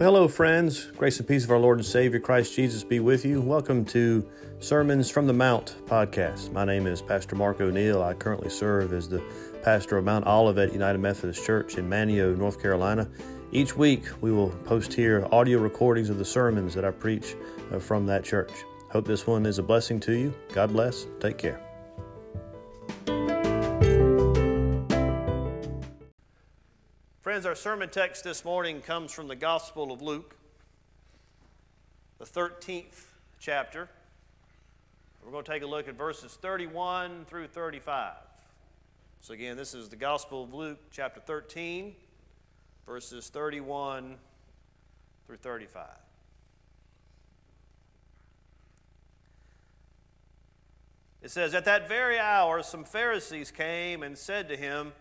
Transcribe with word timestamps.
Well, 0.00 0.14
hello, 0.14 0.28
friends. 0.28 0.86
Grace 0.96 1.18
and 1.18 1.28
peace 1.28 1.44
of 1.44 1.50
our 1.50 1.58
Lord 1.58 1.76
and 1.76 1.84
Savior 1.84 2.20
Christ 2.20 2.54
Jesus 2.54 2.82
be 2.82 3.00
with 3.00 3.22
you. 3.22 3.42
Welcome 3.42 3.84
to 3.84 4.26
Sermons 4.58 5.10
from 5.10 5.26
the 5.26 5.34
Mount 5.34 5.76
podcast. 5.84 6.52
My 6.52 6.64
name 6.64 6.86
is 6.86 7.02
Pastor 7.02 7.36
Mark 7.36 7.60
O'Neill. 7.60 8.02
I 8.02 8.14
currently 8.14 8.48
serve 8.48 8.94
as 8.94 9.10
the 9.10 9.22
pastor 9.62 9.98
of 9.98 10.06
Mount 10.06 10.26
Olivet 10.26 10.72
United 10.72 11.00
Methodist 11.00 11.44
Church 11.44 11.76
in 11.76 11.86
Manteo, 11.86 12.34
North 12.34 12.62
Carolina. 12.62 13.10
Each 13.52 13.76
week, 13.76 14.04
we 14.22 14.32
will 14.32 14.48
post 14.64 14.94
here 14.94 15.28
audio 15.32 15.58
recordings 15.58 16.08
of 16.08 16.16
the 16.16 16.24
sermons 16.24 16.72
that 16.72 16.86
I 16.86 16.92
preach 16.92 17.36
uh, 17.70 17.78
from 17.78 18.06
that 18.06 18.24
church. 18.24 18.52
Hope 18.90 19.06
this 19.06 19.26
one 19.26 19.44
is 19.44 19.58
a 19.58 19.62
blessing 19.62 20.00
to 20.00 20.12
you. 20.14 20.32
God 20.54 20.72
bless. 20.72 21.08
Take 21.20 21.36
care. 21.36 21.69
Friends, 27.40 27.46
our 27.46 27.54
sermon 27.54 27.88
text 27.88 28.22
this 28.22 28.44
morning 28.44 28.82
comes 28.82 29.12
from 29.12 29.26
the 29.26 29.34
Gospel 29.34 29.92
of 29.92 30.02
Luke, 30.02 30.36
the 32.18 32.26
13th 32.26 33.06
chapter. 33.38 33.88
We're 35.24 35.32
going 35.32 35.44
to 35.44 35.50
take 35.50 35.62
a 35.62 35.66
look 35.66 35.88
at 35.88 35.94
verses 35.94 36.34
31 36.34 37.24
through 37.24 37.46
35. 37.46 38.12
So, 39.22 39.32
again, 39.32 39.56
this 39.56 39.72
is 39.72 39.88
the 39.88 39.96
Gospel 39.96 40.44
of 40.44 40.52
Luke, 40.52 40.80
chapter 40.90 41.18
13, 41.18 41.94
verses 42.84 43.30
31 43.30 44.16
through 45.26 45.38
35. 45.38 45.86
It 51.22 51.30
says, 51.30 51.54
At 51.54 51.64
that 51.64 51.88
very 51.88 52.18
hour, 52.18 52.62
some 52.62 52.84
Pharisees 52.84 53.50
came 53.50 54.02
and 54.02 54.18
said 54.18 54.46
to 54.50 54.58
him, 54.58 54.92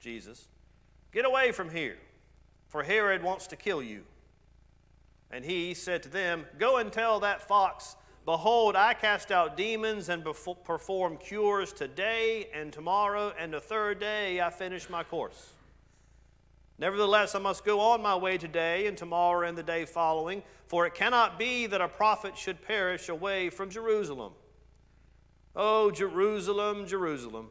Jesus, 0.00 0.48
Get 1.12 1.24
away 1.24 1.52
from 1.52 1.70
here, 1.70 1.96
for 2.68 2.82
Herod 2.82 3.22
wants 3.22 3.46
to 3.48 3.56
kill 3.56 3.82
you. 3.82 4.04
And 5.30 5.44
he 5.44 5.74
said 5.74 6.02
to 6.04 6.08
them, 6.08 6.46
Go 6.58 6.76
and 6.76 6.92
tell 6.92 7.20
that 7.20 7.46
fox, 7.46 7.96
Behold, 8.24 8.74
I 8.74 8.92
cast 8.92 9.30
out 9.30 9.56
demons 9.56 10.08
and 10.08 10.24
perform 10.24 11.16
cures 11.16 11.72
today 11.72 12.48
and 12.52 12.72
tomorrow, 12.72 13.32
and 13.38 13.52
the 13.52 13.60
third 13.60 14.00
day 14.00 14.40
I 14.40 14.50
finish 14.50 14.90
my 14.90 15.04
course. 15.04 15.52
Nevertheless, 16.78 17.34
I 17.34 17.38
must 17.38 17.64
go 17.64 17.80
on 17.80 18.02
my 18.02 18.16
way 18.16 18.36
today 18.36 18.88
and 18.88 18.98
tomorrow 18.98 19.48
and 19.48 19.56
the 19.56 19.62
day 19.62 19.84
following, 19.84 20.42
for 20.66 20.86
it 20.86 20.94
cannot 20.94 21.38
be 21.38 21.66
that 21.66 21.80
a 21.80 21.88
prophet 21.88 22.36
should 22.36 22.60
perish 22.62 23.08
away 23.08 23.48
from 23.48 23.70
Jerusalem. 23.70 24.32
Oh, 25.54 25.90
Jerusalem, 25.90 26.86
Jerusalem 26.86 27.50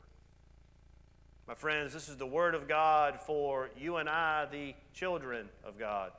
My 1.51 1.55
friends, 1.55 1.91
this 1.91 2.07
is 2.07 2.15
the 2.15 2.25
Word 2.25 2.55
of 2.55 2.65
God 2.65 3.19
for 3.19 3.71
you 3.77 3.97
and 3.97 4.07
I, 4.07 4.47
the 4.49 4.73
children 4.93 5.49
of 5.65 5.77
God. 5.77 6.13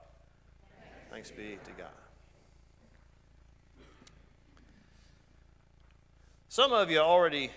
Thanks 1.11 1.31
be 1.31 1.57
to 1.65 1.71
God. 1.71 1.89
Some 6.51 6.75
of 6.75 6.91
you 6.91 6.99
already 6.99 7.51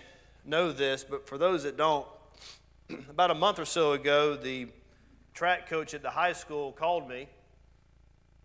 know 0.46 0.72
this, 0.72 1.04
but 1.04 1.28
for 1.28 1.36
those 1.36 1.64
that 1.64 1.76
don't, 1.76 2.06
about 3.10 3.30
a 3.30 3.34
month 3.34 3.58
or 3.58 3.66
so 3.66 3.92
ago, 3.92 4.36
the 4.36 4.68
track 5.34 5.68
coach 5.68 5.92
at 5.92 6.00
the 6.00 6.08
high 6.08 6.32
school 6.32 6.72
called 6.72 7.06
me 7.06 7.28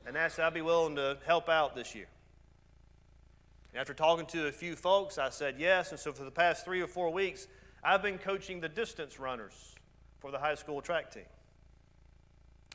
and 0.05 0.17
asked 0.17 0.39
if 0.39 0.44
I'd 0.44 0.53
be 0.53 0.61
willing 0.61 0.97
to 0.97 1.17
help 1.25 1.47
out 1.47 1.73
this 1.73 1.95
year. 1.95 2.07
And 3.72 3.79
after 3.79 3.94
talking 3.94 4.25
to 4.25 4.47
a 4.47 4.51
few 4.51 4.75
folks, 4.75 5.17
I 5.17 5.29
said 5.29 5.55
yes. 5.57 5.91
And 5.91 6.00
so 6.01 6.11
for 6.11 6.25
the 6.25 6.31
past 6.31 6.66
three 6.66 6.81
or 6.81 6.88
four 6.88 7.09
weeks, 7.13 7.47
I've 7.83 8.03
been 8.03 8.19
coaching 8.19 8.59
the 8.59 8.69
distance 8.69 9.19
runners 9.19 9.75
for 10.19 10.31
the 10.31 10.37
high 10.37 10.55
school 10.55 10.81
track 10.81 11.11
team. 11.11 11.25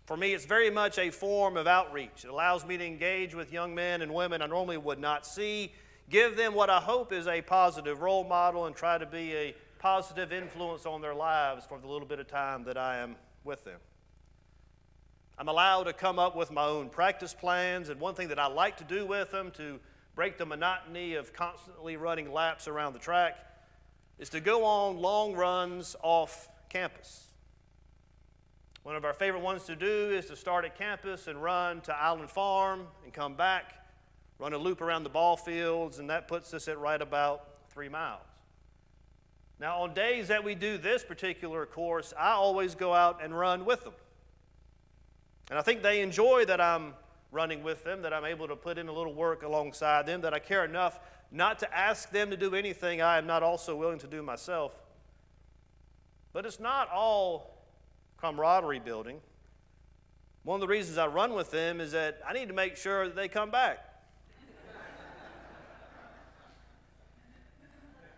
For 0.04 0.16
me, 0.16 0.34
it's 0.34 0.44
very 0.44 0.70
much 0.70 0.98
a 0.98 1.10
form 1.10 1.56
of 1.56 1.66
outreach. 1.66 2.24
It 2.24 2.28
allows 2.28 2.64
me 2.64 2.76
to 2.76 2.84
engage 2.84 3.34
with 3.34 3.52
young 3.52 3.74
men 3.74 4.02
and 4.02 4.12
women 4.12 4.42
I 4.42 4.46
normally 4.46 4.76
would 4.76 5.00
not 5.00 5.26
see, 5.26 5.72
give 6.10 6.36
them 6.36 6.54
what 6.54 6.70
I 6.70 6.78
hope 6.78 7.12
is 7.12 7.26
a 7.26 7.42
positive 7.42 8.00
role 8.02 8.24
model, 8.24 8.66
and 8.66 8.74
try 8.74 8.98
to 8.98 9.06
be 9.06 9.34
a 9.34 9.54
positive 9.78 10.32
influence 10.32 10.86
on 10.86 11.00
their 11.00 11.14
lives 11.14 11.66
for 11.66 11.78
the 11.78 11.86
little 11.86 12.06
bit 12.06 12.20
of 12.20 12.26
time 12.28 12.64
that 12.64 12.76
I 12.76 12.98
am 12.98 13.16
with 13.44 13.64
them. 13.64 13.78
I'm 15.38 15.48
allowed 15.48 15.84
to 15.84 15.92
come 15.92 16.18
up 16.18 16.34
with 16.34 16.50
my 16.50 16.64
own 16.64 16.88
practice 16.88 17.34
plans, 17.34 17.88
and 17.88 18.00
one 18.00 18.14
thing 18.14 18.28
that 18.28 18.38
I 18.38 18.46
like 18.46 18.76
to 18.78 18.84
do 18.84 19.06
with 19.06 19.30
them 19.30 19.50
to 19.52 19.78
break 20.14 20.38
the 20.38 20.46
monotony 20.46 21.14
of 21.14 21.32
constantly 21.32 21.96
running 21.96 22.32
laps 22.32 22.68
around 22.68 22.92
the 22.94 22.98
track 22.98 23.36
is 24.18 24.28
to 24.30 24.40
go 24.40 24.64
on 24.64 24.98
long 24.98 25.34
runs 25.34 25.96
off 26.02 26.48
campus. 26.68 27.24
One 28.82 28.96
of 28.96 29.04
our 29.04 29.12
favorite 29.12 29.42
ones 29.42 29.64
to 29.64 29.76
do 29.76 30.10
is 30.10 30.26
to 30.26 30.36
start 30.36 30.64
at 30.64 30.78
campus 30.78 31.26
and 31.26 31.42
run 31.42 31.80
to 31.82 31.94
Island 31.94 32.30
Farm 32.30 32.86
and 33.04 33.12
come 33.12 33.34
back, 33.34 33.74
run 34.38 34.52
a 34.52 34.58
loop 34.58 34.80
around 34.80 35.02
the 35.02 35.10
ball 35.10 35.36
fields, 35.36 35.98
and 35.98 36.08
that 36.10 36.28
puts 36.28 36.54
us 36.54 36.68
at 36.68 36.78
right 36.78 37.02
about 37.02 37.48
three 37.68 37.88
miles. 37.88 38.22
Now, 39.58 39.80
on 39.82 39.94
days 39.94 40.28
that 40.28 40.44
we 40.44 40.54
do 40.54 40.78
this 40.78 41.02
particular 41.02 41.66
course, 41.66 42.12
I 42.16 42.32
always 42.32 42.74
go 42.74 42.94
out 42.94 43.24
and 43.24 43.36
run 43.36 43.64
with 43.64 43.82
them. 43.84 43.94
And 45.50 45.58
I 45.58 45.62
think 45.62 45.82
they 45.82 46.00
enjoy 46.02 46.44
that 46.44 46.60
I'm 46.60 46.94
running 47.32 47.62
with 47.62 47.82
them, 47.82 48.02
that 48.02 48.12
I'm 48.12 48.24
able 48.24 48.48
to 48.48 48.56
put 48.56 48.78
in 48.78 48.88
a 48.88 48.92
little 48.92 49.14
work 49.14 49.42
alongside 49.42 50.06
them, 50.06 50.20
that 50.20 50.34
I 50.34 50.38
care 50.38 50.64
enough 50.64 51.00
not 51.30 51.58
to 51.60 51.76
ask 51.76 52.10
them 52.10 52.30
to 52.30 52.36
do 52.36 52.54
anything 52.54 53.02
I 53.02 53.18
am 53.18 53.26
not 53.26 53.42
also 53.42 53.74
willing 53.76 53.98
to 54.00 54.06
do 54.06 54.22
myself. 54.22 54.72
But 56.32 56.46
it's 56.46 56.60
not 56.60 56.90
all 56.90 57.58
camaraderie 58.18 58.80
building. 58.80 59.20
One 60.44 60.56
of 60.56 60.60
the 60.60 60.68
reasons 60.68 60.98
I 60.98 61.06
run 61.06 61.34
with 61.34 61.50
them 61.50 61.80
is 61.80 61.92
that 61.92 62.20
I 62.26 62.32
need 62.32 62.48
to 62.48 62.54
make 62.54 62.76
sure 62.76 63.06
that 63.06 63.16
they 63.16 63.28
come 63.28 63.50
back. 63.50 63.78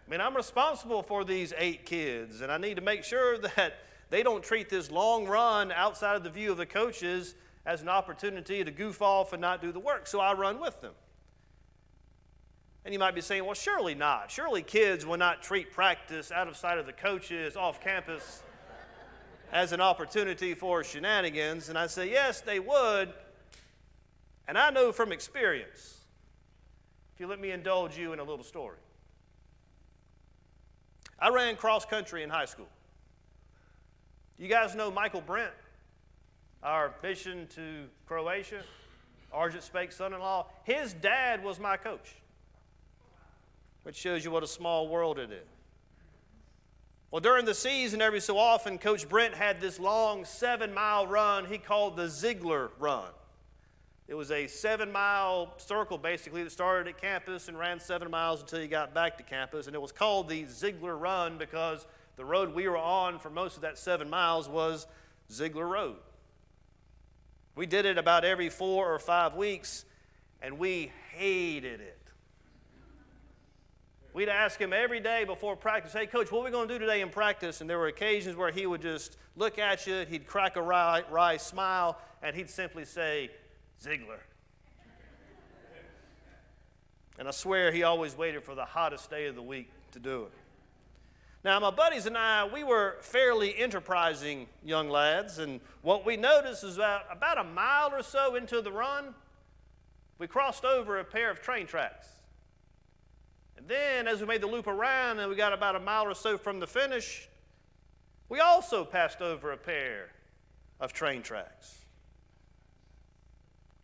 I 0.07 0.11
mean, 0.11 0.21
I'm 0.23 0.35
responsible 0.35 1.03
for 1.03 1.23
these 1.23 1.53
eight 1.59 1.85
kids, 1.85 2.41
and 2.41 2.51
I 2.51 2.57
need 2.57 2.77
to 2.77 2.83
make 2.83 3.05
sure 3.05 3.37
that 3.57 3.75
they 4.11 4.23
don't 4.23 4.43
treat 4.43 4.71
this 4.71 4.91
long 4.91 5.27
run 5.27 5.71
outside 5.71 6.17
of 6.17 6.25
the 6.25 6.31
view 6.31 6.51
of 6.51 6.57
the 6.57 6.67
coaches 6.67 7.35
as 7.67 7.83
an 7.83 7.89
opportunity 7.89 8.65
to 8.65 8.71
goof 8.71 9.03
off 9.03 9.35
and 9.35 9.41
not 9.41 9.61
do 9.61 9.71
the 9.71 9.81
work. 9.81 10.07
So 10.07 10.21
I 10.21 10.33
run 10.33 10.61
with 10.61 10.81
them. 10.81 10.95
And 12.85 12.93
you 12.93 12.99
might 12.99 13.15
be 13.15 13.21
saying, 13.21 13.45
well, 13.45 13.55
surely 13.55 13.95
not. 13.95 14.31
Surely 14.31 14.63
kids 14.63 15.05
will 15.05 15.19
not 15.19 15.43
treat 15.43 15.73
practice 15.73 16.33
out 16.33 16.49
of 16.49 16.57
sight 16.57 16.79
of 16.79 16.87
the 16.87 16.93
coaches 16.93 17.57
off 17.57 17.81
campus 17.81 18.43
as 19.53 19.73
an 19.73 19.81
opportunity 19.81 20.55
for 20.55 20.85
shenanigans. 20.85 21.69
And 21.69 21.79
I 21.79 21.87
say, 21.87 22.11
yes, 22.11 22.41
they 22.41 22.61
would. 22.61 23.13
And 24.47 24.57
I 24.57 24.71
know 24.71 24.93
from 24.93 25.13
experience, 25.13 25.99
if 27.15 27.21
you 27.21 27.27
let 27.27 27.41
me 27.41 27.51
indulge 27.51 27.99
you 27.99 28.13
in 28.13 28.21
a 28.21 28.25
little 28.25 28.45
story. 28.45 28.79
I 31.19 31.31
ran 31.31 31.57
cross 31.57 31.85
country 31.85 32.23
in 32.23 32.31
high 32.31 32.45
school. 32.45 32.69
You 34.39 34.47
guys 34.49 34.77
know 34.77 34.91
Michael 34.91 35.21
Brent, 35.21 35.53
our 36.63 36.95
mission 37.03 37.49
to 37.57 37.87
Croatia, 38.07 38.63
Argent 39.33 39.65
Spake's 39.65 39.97
son 39.97 40.15
in 40.15 40.21
law? 40.21 40.47
His 40.63 40.93
dad 40.93 41.43
was 41.43 41.59
my 41.59 41.77
coach 41.77 42.15
which 43.89 43.97
shows 43.97 44.23
you 44.23 44.31
what 44.31 44.43
a 44.43 44.47
small 44.47 44.87
world 44.87 45.19
it 45.19 45.33
is. 45.33 45.49
Well, 47.11 47.21
during 47.21 47.47
the 47.47 47.55
season, 47.55 48.03
every 48.03 48.21
so 48.21 48.37
often, 48.37 48.77
Coach 48.77 49.09
Brent 49.09 49.33
had 49.33 49.63
this 49.63 49.81
long 49.81 50.27
seven 50.27 50.75
mile 50.75 51.07
run 51.07 51.47
he 51.47 51.57
called 51.57 51.97
the 51.97 52.07
Ziegler 52.07 52.71
Run. 52.79 53.09
It 54.07 54.13
was 54.13 54.31
a 54.31 54.47
seven 54.47 54.93
mile 54.93 55.55
circle 55.57 55.97
basically 55.97 56.43
that 56.45 56.53
started 56.53 56.87
at 56.87 57.01
campus 57.01 57.49
and 57.49 57.59
ran 57.59 57.81
seven 57.81 58.11
miles 58.11 58.43
until 58.43 58.61
you 58.61 58.69
got 58.69 58.93
back 58.93 59.17
to 59.17 59.23
campus. 59.23 59.69
And 59.69 59.75
it 59.75 59.81
was 59.81 59.91
called 59.91 60.29
the 60.29 60.45
Ziegler 60.45 60.99
Run 60.99 61.39
because 61.39 61.87
the 62.17 62.27
road 62.27 62.55
we 62.55 62.69
were 62.69 62.77
on 62.77 63.19
for 63.19 63.31
most 63.31 63.57
of 63.57 63.63
that 63.63 63.79
seven 63.79 64.11
miles 64.11 64.51
was 64.51 64.87
Ziegler 65.33 65.67
Road. 65.67 65.97
We 67.57 67.65
did 67.65 67.87
it 67.87 67.97
about 67.97 68.27
every 68.27 68.51
four 68.51 68.93
or 68.93 68.99
five 68.99 69.35
weeks, 69.35 69.87
and 70.43 70.59
we 70.59 70.93
hated 71.15 71.81
it. 71.81 71.98
We'd 74.19 74.29
ask 74.29 74.61
him 74.61 74.73
every 74.73 74.99
day 74.99 75.23
before 75.23 75.55
practice, 75.55 75.93
hey, 75.93 76.07
coach, 76.07 76.33
what 76.33 76.41
are 76.41 76.45
we 76.47 76.51
going 76.51 76.67
to 76.67 76.75
do 76.75 76.81
today 76.81 77.03
in 77.03 77.09
practice? 77.09 77.61
And 77.61 77.71
there 77.71 77.79
were 77.79 77.87
occasions 77.87 78.35
where 78.35 78.51
he 78.51 78.67
would 78.67 78.83
just 78.83 79.17
look 79.37 79.61
at 79.61 79.87
you, 79.87 80.05
he'd 80.11 80.27
crack 80.27 80.57
a 80.57 80.61
wry, 80.61 81.05
wry 81.09 81.37
smile, 81.37 81.97
and 82.21 82.35
he'd 82.35 82.51
simply 82.51 82.85
say, 82.85 83.31
Ziegler. 83.81 84.19
And 87.21 87.29
I 87.29 87.31
swear 87.31 87.71
he 87.71 87.85
always 87.85 88.17
waited 88.17 88.43
for 88.43 88.57
the 88.57 88.65
hottest 88.65 89.09
day 89.09 89.27
of 89.27 89.37
the 89.37 89.43
week 89.43 89.71
to 89.93 90.01
do 90.01 90.25
it. 90.25 90.33
Now, 91.45 91.61
my 91.61 91.71
buddies 91.71 92.07
and 92.07 92.19
I, 92.19 92.45
we 92.53 92.65
were 92.65 92.97
fairly 93.03 93.57
enterprising 93.57 94.49
young 94.65 94.91
lads, 94.91 95.39
and 95.39 95.61
what 95.83 96.05
we 96.05 96.17
noticed 96.17 96.65
is 96.65 96.75
about, 96.75 97.03
about 97.13 97.39
a 97.39 97.45
mile 97.45 97.95
or 97.95 98.03
so 98.03 98.35
into 98.35 98.63
the 98.63 98.73
run, 98.73 99.15
we 100.19 100.27
crossed 100.27 100.65
over 100.65 100.99
a 100.99 101.05
pair 101.05 101.31
of 101.31 101.41
train 101.41 101.69
tracks. 101.69 102.18
Then, 103.69 104.09
as 104.09 104.21
we 104.21 104.27
made 104.27 104.41
the 104.41 104.47
loop 104.47 104.67
around 104.67 105.19
and 105.19 105.29
we 105.29 105.37
got 105.37 105.53
about 105.53 105.77
a 105.77 105.81
mile 105.81 106.05
or 106.05 106.15
so 106.15 106.39
from 106.39 106.59
the 106.59 106.67
finish, 106.67 107.29
we 108.31 108.41
also 108.41 108.83
passed 108.83 109.21
over 109.21 109.53
a 109.53 109.59
pair 109.59 110.09
of 110.81 110.95
train 110.95 111.21
tracks. 111.21 111.85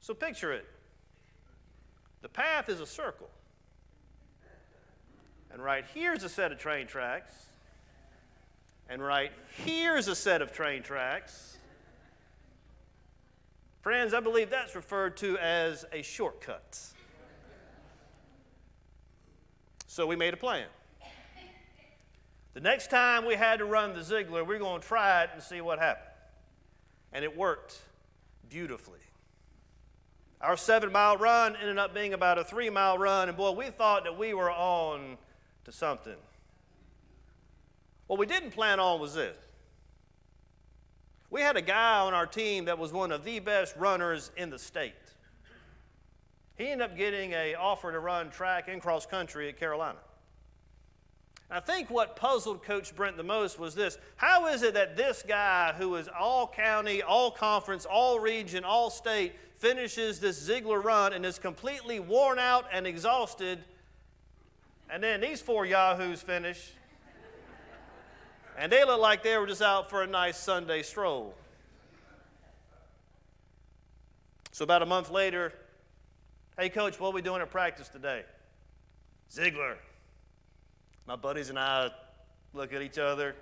So 0.01 0.15
picture 0.15 0.53
it 0.53 0.67
the 2.23 2.29
path 2.31 2.71
is 2.71 2.81
a 2.81 2.87
circle. 2.87 3.29
And 5.53 5.63
right 5.63 5.85
here's 5.93 6.25
a 6.25 6.31
set 6.31 6.51
of 6.51 6.59
train 6.59 6.87
tracks. 6.87 7.35
And 8.89 9.03
right 9.05 9.33
here's 9.65 10.09
a 10.09 10.15
set 10.15 10.41
of 10.41 10.51
train 10.51 10.83
tracks. 10.83 11.59
Friends, 13.83 14.15
I 14.15 14.21
believe 14.21 14.49
that's 14.49 14.75
referred 14.75 15.19
to 15.19 15.37
as 15.37 15.85
a 15.93 16.01
shortcut. 16.01 16.79
So 19.95 20.09
we 20.09 20.17
made 20.17 20.35
a 20.35 20.37
plan. 20.37 20.67
The 22.53 22.61
next 22.61 22.91
time 22.91 23.25
we 23.25 23.37
had 23.37 23.61
to 23.61 23.65
run 23.65 23.95
the 23.95 24.03
Ziegler, 24.03 24.43
we 24.43 24.55
we're 24.55 24.59
going 24.59 24.81
to 24.81 24.89
try 24.89 25.23
it 25.23 25.31
and 25.33 25.41
see 25.41 25.61
what 25.61 25.79
happened. 25.79 26.11
And 27.13 27.25
it 27.25 27.37
worked 27.37 27.81
beautifully. 28.51 28.99
Our 30.41 30.57
seven 30.57 30.91
mile 30.91 31.17
run 31.17 31.55
ended 31.55 31.79
up 31.79 31.95
being 31.95 32.13
about 32.13 32.39
a 32.39 32.45
three 32.45 32.71
mile 32.71 32.99
run, 32.99 33.29
and 33.29 33.39
boy, 33.39 33.53
we 33.53 33.67
thought 33.67 34.03
that 34.03 34.19
we 34.19 34.35
were 34.35 34.51
on 34.51 35.17
to 35.65 35.71
something. 35.71 36.17
What 38.09 38.19
we 38.19 38.27
didn't 38.27 38.51
plan 38.51 38.81
on 38.81 38.99
was 38.99 39.15
this. 39.15 39.39
We 41.31 41.41
had 41.41 41.57
a 41.57 41.63
guy 41.63 42.01
on 42.01 42.15
our 42.15 42.27
team 42.27 42.65
that 42.65 42.81
was 42.81 42.93
one 42.93 43.13
of 43.13 43.23
the 43.23 43.39
best 43.39 43.77
runners 43.77 44.33
in 44.37 44.51
the 44.51 44.59
state. 44.59 44.95
He 46.57 46.69
ended 46.69 46.91
up 46.91 46.97
getting 46.97 47.35
an 47.35 47.57
offer 47.57 47.91
to 47.91 47.99
run 47.99 48.31
track 48.31 48.69
and 48.69 48.81
cross 48.81 49.07
country 49.07 49.49
at 49.49 49.59
Carolina. 49.59 49.99
I 51.51 51.61
think 51.61 51.91
what 51.91 52.17
puzzled 52.17 52.63
Coach 52.63 52.97
Brent 52.97 53.17
the 53.17 53.23
most 53.23 53.59
was 53.59 53.75
this 53.75 53.99
how 54.17 54.47
is 54.47 54.63
it 54.63 54.75
that 54.75 54.97
this 54.97 55.23
guy, 55.27 55.73
who 55.77 55.95
is 55.97 56.09
all 56.09 56.47
county, 56.49 57.03
all 57.03 57.31
conference, 57.31 57.85
all 57.85 58.19
region, 58.19 58.65
all 58.65 58.91
state, 58.91 59.35
finishes 59.57 60.21
this 60.21 60.41
Ziegler 60.41 60.81
run 60.81 61.13
and 61.13 61.25
is 61.25 61.39
completely 61.39 62.01
worn 62.01 62.39
out 62.39 62.67
and 62.73 62.87
exhausted, 62.87 63.63
and 64.91 65.03
then 65.03 65.21
these 65.21 65.41
four 65.41 65.67
yahoos 65.67 66.23
finish, 66.23 66.73
and 68.59 68.71
they 68.71 68.85
look 68.85 69.01
like 69.01 69.23
they 69.23 69.37
were 69.37 69.47
just 69.47 69.63
out 69.63 69.91
for 69.91 70.03
a 70.03 70.07
nice 70.07 70.39
Sunday 70.39 70.83
stroll. 70.83 71.35
So, 74.53 74.63
about 74.63 74.83
a 74.83 74.87
month 74.87 75.11
later, 75.11 75.53
hey, 76.59 76.69
coach, 76.69 77.01
what 77.01 77.09
are 77.09 77.13
we 77.13 77.23
doing 77.23 77.43
at 77.43 77.51
practice 77.51 77.89
today? 77.89 78.25
Ziegler. 79.31 79.77
My 81.07 81.17
buddies 81.17 81.51
and 81.51 81.59
I 81.59 81.91
look 82.53 82.73
at 82.73 82.83
each 82.83 82.99
other. 82.99 83.35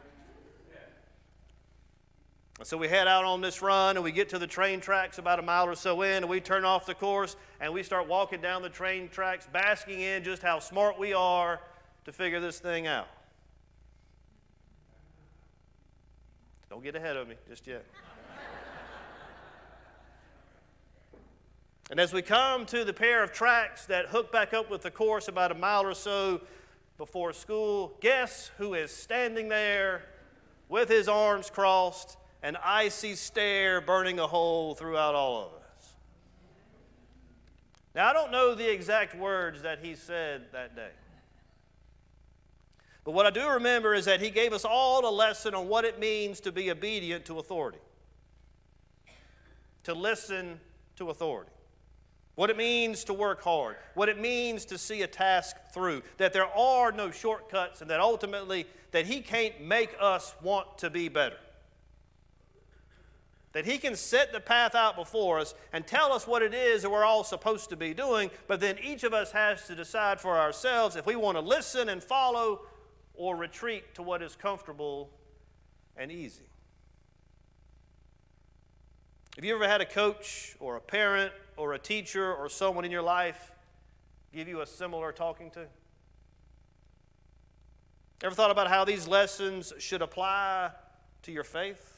And 2.58 2.66
So 2.66 2.76
we 2.76 2.88
head 2.88 3.08
out 3.08 3.24
on 3.24 3.40
this 3.40 3.60
run 3.60 3.96
and 3.96 4.04
we 4.04 4.12
get 4.12 4.28
to 4.30 4.38
the 4.38 4.46
train 4.46 4.80
tracks 4.80 5.18
about 5.18 5.38
a 5.38 5.42
mile 5.42 5.66
or 5.66 5.74
so 5.74 6.02
in 6.02 6.18
and 6.18 6.28
we 6.28 6.40
turn 6.40 6.64
off 6.64 6.86
the 6.86 6.94
course 6.94 7.36
and 7.60 7.72
we 7.72 7.82
start 7.82 8.06
walking 8.06 8.40
down 8.40 8.62
the 8.62 8.68
train 8.68 9.08
tracks, 9.08 9.48
basking 9.52 10.00
in 10.00 10.22
just 10.22 10.42
how 10.42 10.58
smart 10.58 10.98
we 10.98 11.12
are 11.12 11.60
to 12.04 12.12
figure 12.12 12.40
this 12.40 12.60
thing 12.60 12.86
out. 12.86 13.08
Don't 16.70 16.82
get 16.82 16.94
ahead 16.94 17.16
of 17.16 17.28
me 17.28 17.34
just 17.48 17.66
yet. 17.66 17.84
And 21.90 22.00
as 22.00 22.12
we 22.12 22.22
come 22.22 22.64
to 22.66 22.84
the 22.84 22.92
pair 22.92 23.22
of 23.22 23.32
tracks 23.32 23.86
that 23.86 24.06
hook 24.06 24.32
back 24.32 24.54
up 24.54 24.70
with 24.70 24.82
the 24.82 24.90
course 24.90 25.28
about 25.28 25.50
a 25.52 25.54
mile 25.54 25.84
or 25.84 25.94
so 25.94 26.40
before 26.96 27.32
school, 27.32 27.94
guess 28.00 28.50
who 28.58 28.74
is 28.74 28.90
standing 28.90 29.48
there 29.48 30.04
with 30.68 30.88
his 30.88 31.08
arms 31.08 31.50
crossed, 31.50 32.16
an 32.42 32.56
icy 32.64 33.14
stare 33.14 33.80
burning 33.80 34.18
a 34.18 34.26
hole 34.26 34.74
throughout 34.74 35.14
all 35.14 35.46
of 35.46 35.52
us? 35.52 35.94
Now, 37.94 38.08
I 38.08 38.12
don't 38.12 38.30
know 38.30 38.54
the 38.54 38.72
exact 38.72 39.14
words 39.14 39.62
that 39.62 39.80
he 39.82 39.94
said 39.94 40.46
that 40.52 40.74
day. 40.74 40.92
But 43.04 43.12
what 43.12 43.26
I 43.26 43.30
do 43.30 43.48
remember 43.48 43.92
is 43.94 44.04
that 44.04 44.20
he 44.20 44.30
gave 44.30 44.52
us 44.52 44.64
all 44.64 45.06
a 45.06 45.10
lesson 45.10 45.54
on 45.54 45.68
what 45.68 45.84
it 45.84 45.98
means 45.98 46.38
to 46.40 46.52
be 46.52 46.70
obedient 46.70 47.24
to 47.26 47.40
authority, 47.40 47.80
to 49.82 49.92
listen 49.92 50.60
to 50.96 51.10
authority 51.10 51.50
what 52.34 52.48
it 52.48 52.56
means 52.56 53.04
to 53.04 53.12
work 53.12 53.42
hard, 53.42 53.76
what 53.94 54.08
it 54.08 54.18
means 54.18 54.64
to 54.66 54.78
see 54.78 55.02
a 55.02 55.06
task 55.06 55.56
through, 55.72 56.02
that 56.16 56.32
there 56.32 56.46
are 56.46 56.90
no 56.90 57.10
shortcuts, 57.10 57.82
and 57.82 57.90
that 57.90 58.00
ultimately 58.00 58.66
that 58.92 59.06
he 59.06 59.20
can't 59.20 59.60
make 59.60 59.94
us 60.00 60.34
want 60.42 60.78
to 60.78 60.88
be 60.88 61.08
better. 61.08 61.36
That 63.52 63.66
he 63.66 63.76
can 63.76 63.96
set 63.96 64.32
the 64.32 64.40
path 64.40 64.74
out 64.74 64.96
before 64.96 65.38
us 65.38 65.54
and 65.74 65.86
tell 65.86 66.10
us 66.12 66.26
what 66.26 66.40
it 66.40 66.54
is 66.54 66.82
that 66.82 66.90
we're 66.90 67.04
all 67.04 67.22
supposed 67.22 67.68
to 67.68 67.76
be 67.76 67.92
doing, 67.92 68.30
but 68.46 68.60
then 68.60 68.78
each 68.82 69.04
of 69.04 69.12
us 69.12 69.30
has 69.32 69.66
to 69.66 69.74
decide 69.74 70.18
for 70.18 70.38
ourselves 70.38 70.96
if 70.96 71.04
we 71.04 71.16
want 71.16 71.36
to 71.36 71.42
listen 71.42 71.90
and 71.90 72.02
follow 72.02 72.62
or 73.14 73.36
retreat 73.36 73.94
to 73.94 74.02
what 74.02 74.22
is 74.22 74.36
comfortable 74.36 75.10
and 75.98 76.10
easy. 76.10 76.44
Have 79.36 79.44
you 79.44 79.54
ever 79.54 79.68
had 79.68 79.82
a 79.82 79.86
coach 79.86 80.56
or 80.60 80.76
a 80.76 80.80
parent 80.80 81.32
or 81.56 81.74
a 81.74 81.78
teacher 81.78 82.32
or 82.32 82.48
someone 82.48 82.84
in 82.84 82.90
your 82.90 83.02
life 83.02 83.52
give 84.32 84.48
you 84.48 84.60
a 84.60 84.66
similar 84.66 85.12
talking 85.12 85.50
to? 85.50 85.66
Ever 88.22 88.34
thought 88.34 88.50
about 88.50 88.68
how 88.68 88.84
these 88.84 89.08
lessons 89.08 89.72
should 89.78 90.00
apply 90.00 90.70
to 91.22 91.32
your 91.32 91.44
faith? 91.44 91.92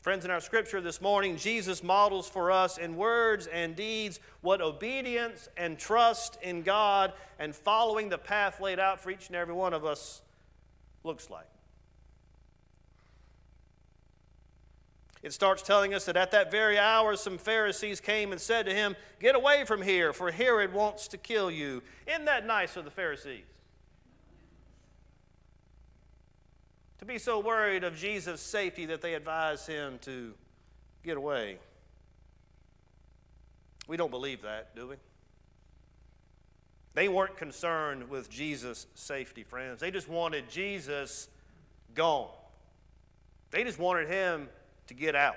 Friends, 0.00 0.24
in 0.24 0.30
our 0.30 0.40
scripture 0.40 0.80
this 0.80 1.00
morning, 1.00 1.36
Jesus 1.36 1.82
models 1.82 2.28
for 2.28 2.50
us 2.50 2.78
in 2.78 2.96
words 2.96 3.46
and 3.48 3.76
deeds 3.76 4.20
what 4.40 4.60
obedience 4.60 5.48
and 5.56 5.78
trust 5.78 6.38
in 6.40 6.62
God 6.62 7.12
and 7.38 7.54
following 7.54 8.08
the 8.08 8.18
path 8.18 8.60
laid 8.60 8.78
out 8.78 9.00
for 9.00 9.10
each 9.10 9.26
and 9.26 9.36
every 9.36 9.54
one 9.54 9.74
of 9.74 9.84
us 9.84 10.22
looks 11.04 11.30
like. 11.30 11.48
It 15.22 15.32
starts 15.32 15.62
telling 15.62 15.94
us 15.94 16.04
that 16.04 16.16
at 16.16 16.30
that 16.30 16.50
very 16.50 16.78
hour, 16.78 17.16
some 17.16 17.38
Pharisees 17.38 18.00
came 18.00 18.30
and 18.30 18.40
said 18.40 18.66
to 18.66 18.74
him, 18.74 18.94
Get 19.18 19.34
away 19.34 19.64
from 19.64 19.82
here, 19.82 20.12
for 20.12 20.30
Herod 20.30 20.72
wants 20.72 21.08
to 21.08 21.18
kill 21.18 21.50
you. 21.50 21.82
Isn't 22.06 22.26
that 22.26 22.46
nice 22.46 22.76
of 22.76 22.84
the 22.84 22.90
Pharisees? 22.90 23.44
To 26.98 27.04
be 27.04 27.18
so 27.18 27.40
worried 27.40 27.84
of 27.84 27.96
Jesus' 27.96 28.40
safety 28.40 28.86
that 28.86 29.02
they 29.02 29.14
advise 29.14 29.66
him 29.66 29.98
to 30.02 30.34
get 31.04 31.16
away. 31.16 31.58
We 33.88 33.96
don't 33.96 34.10
believe 34.10 34.42
that, 34.42 34.74
do 34.76 34.88
we? 34.88 34.96
They 36.94 37.08
weren't 37.08 37.36
concerned 37.36 38.08
with 38.10 38.28
Jesus' 38.28 38.86
safety, 38.94 39.42
friends. 39.42 39.80
They 39.80 39.90
just 39.90 40.08
wanted 40.08 40.50
Jesus 40.50 41.28
gone. 41.94 42.28
They 43.50 43.64
just 43.64 43.78
wanted 43.78 44.08
him 44.08 44.48
to 44.88 44.94
get 44.94 45.14
out. 45.14 45.36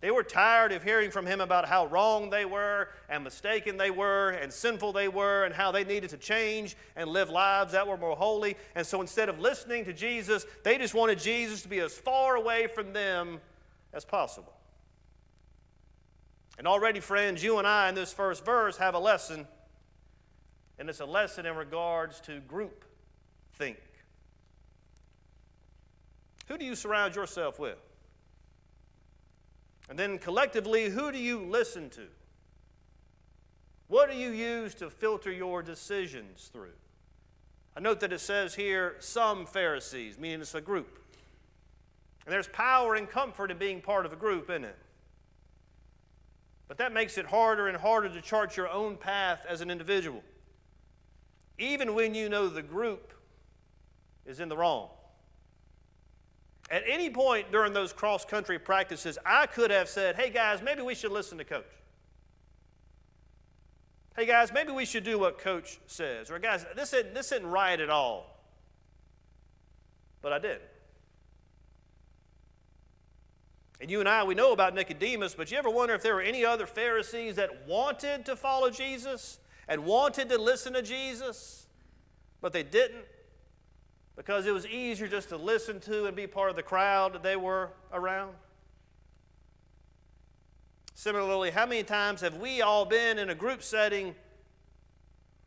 They 0.00 0.10
were 0.10 0.22
tired 0.22 0.72
of 0.72 0.82
hearing 0.82 1.10
from 1.10 1.24
him 1.24 1.40
about 1.40 1.66
how 1.66 1.86
wrong 1.86 2.28
they 2.28 2.44
were 2.44 2.90
and 3.08 3.24
mistaken 3.24 3.78
they 3.78 3.90
were 3.90 4.30
and 4.30 4.52
sinful 4.52 4.92
they 4.92 5.08
were 5.08 5.44
and 5.44 5.54
how 5.54 5.72
they 5.72 5.82
needed 5.82 6.10
to 6.10 6.18
change 6.18 6.76
and 6.94 7.08
live 7.08 7.30
lives 7.30 7.72
that 7.72 7.88
were 7.88 7.96
more 7.96 8.14
holy. 8.14 8.56
And 8.74 8.86
so 8.86 9.00
instead 9.00 9.30
of 9.30 9.40
listening 9.40 9.86
to 9.86 9.94
Jesus, 9.94 10.44
they 10.62 10.76
just 10.76 10.92
wanted 10.92 11.18
Jesus 11.18 11.62
to 11.62 11.68
be 11.68 11.78
as 11.78 11.94
far 11.94 12.36
away 12.36 12.66
from 12.66 12.92
them 12.92 13.40
as 13.94 14.04
possible. 14.04 14.52
And 16.58 16.66
already, 16.66 17.00
friends, 17.00 17.42
you 17.42 17.56
and 17.58 17.66
I 17.66 17.88
in 17.88 17.94
this 17.94 18.12
first 18.12 18.44
verse 18.44 18.76
have 18.76 18.94
a 18.94 18.98
lesson, 18.98 19.48
and 20.78 20.90
it's 20.90 21.00
a 21.00 21.06
lesson 21.06 21.46
in 21.46 21.56
regards 21.56 22.20
to 22.22 22.40
group 22.40 22.84
think. 23.54 23.78
Who 26.48 26.58
do 26.58 26.66
you 26.66 26.74
surround 26.74 27.16
yourself 27.16 27.58
with? 27.58 27.78
And 29.94 29.98
then 30.00 30.18
collectively, 30.18 30.88
who 30.88 31.12
do 31.12 31.18
you 31.18 31.38
listen 31.38 31.88
to? 31.90 32.08
What 33.86 34.10
do 34.10 34.16
you 34.16 34.30
use 34.30 34.74
to 34.74 34.90
filter 34.90 35.30
your 35.30 35.62
decisions 35.62 36.50
through? 36.52 36.74
I 37.76 37.80
note 37.80 38.00
that 38.00 38.12
it 38.12 38.18
says 38.18 38.56
here, 38.56 38.96
some 38.98 39.46
Pharisees, 39.46 40.18
meaning 40.18 40.40
it's 40.40 40.56
a 40.56 40.60
group. 40.60 40.98
And 42.26 42.32
there's 42.32 42.48
power 42.48 42.96
and 42.96 43.08
comfort 43.08 43.52
in 43.52 43.56
being 43.56 43.80
part 43.80 44.04
of 44.04 44.12
a 44.12 44.16
group, 44.16 44.50
isn't 44.50 44.64
it? 44.64 44.76
But 46.66 46.78
that 46.78 46.92
makes 46.92 47.16
it 47.16 47.26
harder 47.26 47.68
and 47.68 47.76
harder 47.76 48.08
to 48.08 48.20
chart 48.20 48.56
your 48.56 48.68
own 48.68 48.96
path 48.96 49.46
as 49.48 49.60
an 49.60 49.70
individual, 49.70 50.24
even 51.56 51.94
when 51.94 52.16
you 52.16 52.28
know 52.28 52.48
the 52.48 52.62
group 52.62 53.12
is 54.26 54.40
in 54.40 54.48
the 54.48 54.56
wrong. 54.56 54.88
At 56.70 56.82
any 56.86 57.10
point 57.10 57.52
during 57.52 57.72
those 57.72 57.92
cross 57.92 58.24
country 58.24 58.58
practices, 58.58 59.18
I 59.24 59.46
could 59.46 59.70
have 59.70 59.88
said, 59.88 60.16
hey 60.16 60.30
guys, 60.30 60.62
maybe 60.62 60.82
we 60.82 60.94
should 60.94 61.12
listen 61.12 61.38
to 61.38 61.44
coach. 61.44 61.64
Hey 64.16 64.26
guys, 64.26 64.52
maybe 64.52 64.72
we 64.72 64.84
should 64.84 65.04
do 65.04 65.18
what 65.18 65.38
coach 65.38 65.78
says. 65.86 66.30
Or 66.30 66.38
guys, 66.38 66.64
this 66.76 66.92
isn't, 66.92 67.14
this 67.14 67.32
isn't 67.32 67.46
right 67.46 67.78
at 67.78 67.90
all. 67.90 68.38
But 70.22 70.32
I 70.32 70.38
did. 70.38 70.60
And 73.80 73.90
you 73.90 74.00
and 74.00 74.08
I, 74.08 74.24
we 74.24 74.34
know 74.34 74.52
about 74.52 74.74
Nicodemus, 74.74 75.34
but 75.34 75.50
you 75.50 75.58
ever 75.58 75.68
wonder 75.68 75.94
if 75.94 76.02
there 76.02 76.14
were 76.14 76.22
any 76.22 76.44
other 76.44 76.64
Pharisees 76.64 77.36
that 77.36 77.66
wanted 77.66 78.24
to 78.26 78.36
follow 78.36 78.70
Jesus 78.70 79.38
and 79.68 79.84
wanted 79.84 80.28
to 80.30 80.38
listen 80.38 80.72
to 80.72 80.80
Jesus, 80.80 81.66
but 82.40 82.52
they 82.52 82.62
didn't? 82.62 83.04
Because 84.16 84.46
it 84.46 84.52
was 84.52 84.66
easier 84.66 85.08
just 85.08 85.28
to 85.30 85.36
listen 85.36 85.80
to 85.80 86.06
and 86.06 86.16
be 86.16 86.26
part 86.26 86.50
of 86.50 86.56
the 86.56 86.62
crowd 86.62 87.14
that 87.14 87.22
they 87.22 87.36
were 87.36 87.70
around. 87.92 88.34
Similarly, 90.94 91.50
how 91.50 91.66
many 91.66 91.82
times 91.82 92.20
have 92.20 92.36
we 92.36 92.62
all 92.62 92.84
been 92.84 93.18
in 93.18 93.28
a 93.30 93.34
group 93.34 93.62
setting 93.62 94.14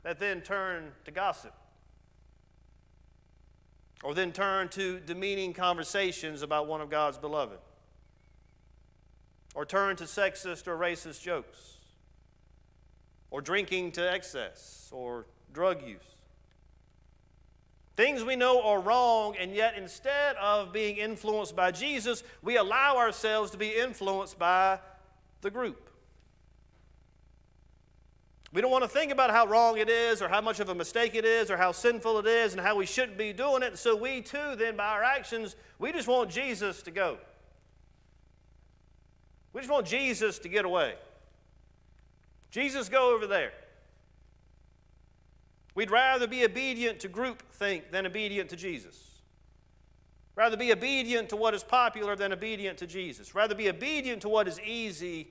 that 0.04 0.20
then 0.20 0.42
turned 0.42 0.92
to 1.06 1.12
gossip? 1.12 1.54
Or 4.04 4.14
then 4.14 4.32
turned 4.32 4.72
to 4.72 5.00
demeaning 5.00 5.54
conversations 5.54 6.42
about 6.42 6.68
one 6.68 6.82
of 6.82 6.90
God's 6.90 7.18
beloved? 7.18 7.60
Or 9.56 9.66
turned 9.66 9.98
to 10.00 10.04
sexist 10.04 10.68
or 10.68 10.78
racist 10.78 11.22
jokes? 11.22 11.78
Or 13.32 13.42
drinking 13.42 13.94
to 13.94 14.12
excess? 14.12 14.90
Or 14.92 15.26
drug 15.54 15.88
use? 15.88 16.17
Things 17.98 18.24
we 18.24 18.36
know 18.36 18.62
are 18.62 18.80
wrong, 18.80 19.36
and 19.40 19.56
yet 19.56 19.74
instead 19.76 20.36
of 20.36 20.72
being 20.72 20.98
influenced 20.98 21.56
by 21.56 21.72
Jesus, 21.72 22.24
we 22.44 22.58
allow 22.58 22.96
ourselves 22.96 23.50
to 23.52 23.58
be 23.58 23.70
influenced 23.70 24.38
by 24.38 24.80
the 25.42 25.50
group. 25.50 25.90
We 28.54 28.62
don't 28.62 28.70
want 28.70 28.84
to 28.84 28.88
think 28.88 29.12
about 29.12 29.32
how 29.32 29.48
wrong 29.48 29.80
it 29.80 29.90
is, 29.90 30.22
or 30.22 30.30
how 30.30 30.42
much 30.42 30.60
of 30.60 30.70
a 30.70 30.76
mistake 30.76 31.16
it 31.16 31.26
is, 31.26 31.50
or 31.50 31.58
how 31.58 31.72
sinful 31.72 32.20
it 32.20 32.28
is, 32.28 32.54
and 32.54 32.62
how 32.62 32.76
we 32.76 32.86
shouldn't 32.86 33.18
be 33.18 33.34
doing 33.34 33.64
it. 33.64 33.80
So 33.80 33.96
we 33.96 34.22
too, 34.22 34.56
then, 34.56 34.78
by 34.78 34.90
our 34.90 35.04
actions, 35.04 35.56
we 35.80 35.92
just 35.92 36.08
want 36.08 36.30
Jesus 36.30 36.84
to 36.84 36.92
go. 36.92 37.18
We 39.54 39.62
just 39.62 39.72
want 39.72 39.88
Jesus 39.88 40.38
to 40.40 40.50
get 40.50 40.66
away. 40.66 40.94
Jesus, 42.52 42.90
go 42.90 43.16
over 43.16 43.26
there. 43.26 43.54
We'd 45.78 45.92
rather 45.92 46.26
be 46.26 46.44
obedient 46.44 47.02
to 47.02 47.08
groupthink 47.08 47.92
than 47.92 48.08
obedient 48.08 48.50
to 48.50 48.56
Jesus. 48.56 49.22
Rather 50.36 50.58
be 50.58 50.72
obedient 50.72 51.30
to 51.30 51.36
what 51.36 51.54
is 51.54 51.64
popular 51.64 52.16
than 52.16 52.34
obedient 52.34 52.80
to 52.80 52.88
Jesus. 52.88 53.36
Rather 53.36 53.54
be 53.54 53.70
obedient 53.70 54.24
to 54.24 54.30
what 54.30 54.48
is 54.48 54.60
easy 54.62 55.28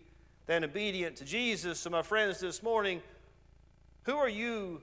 than 0.47 0.63
obedient 0.63 1.17
to 1.17 1.25
Jesus. 1.25 1.81
So, 1.81 1.91
my 1.91 2.03
friends, 2.03 2.39
this 2.39 2.63
morning, 2.63 3.03
who 4.05 4.15
are 4.15 4.29
you 4.29 4.83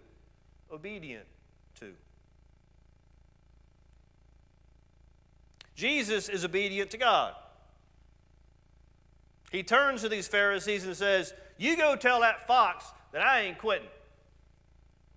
obedient 0.70 1.28
to? 1.80 1.94
Jesus 5.76 6.28
is 6.28 6.44
obedient 6.44 6.92
to 6.92 6.98
God. 6.98 7.36
He 9.50 9.64
turns 9.64 10.02
to 10.02 10.10
these 10.10 10.28
Pharisees 10.28 10.86
and 10.86 10.98
says, 10.98 11.34
You 11.58 11.78
go 11.78 11.96
tell 11.96 12.20
that 12.20 12.48
fox 12.48 12.84
that 13.14 13.22
I 13.22 13.44
ain't 13.44 13.60
quitting. 13.60 13.88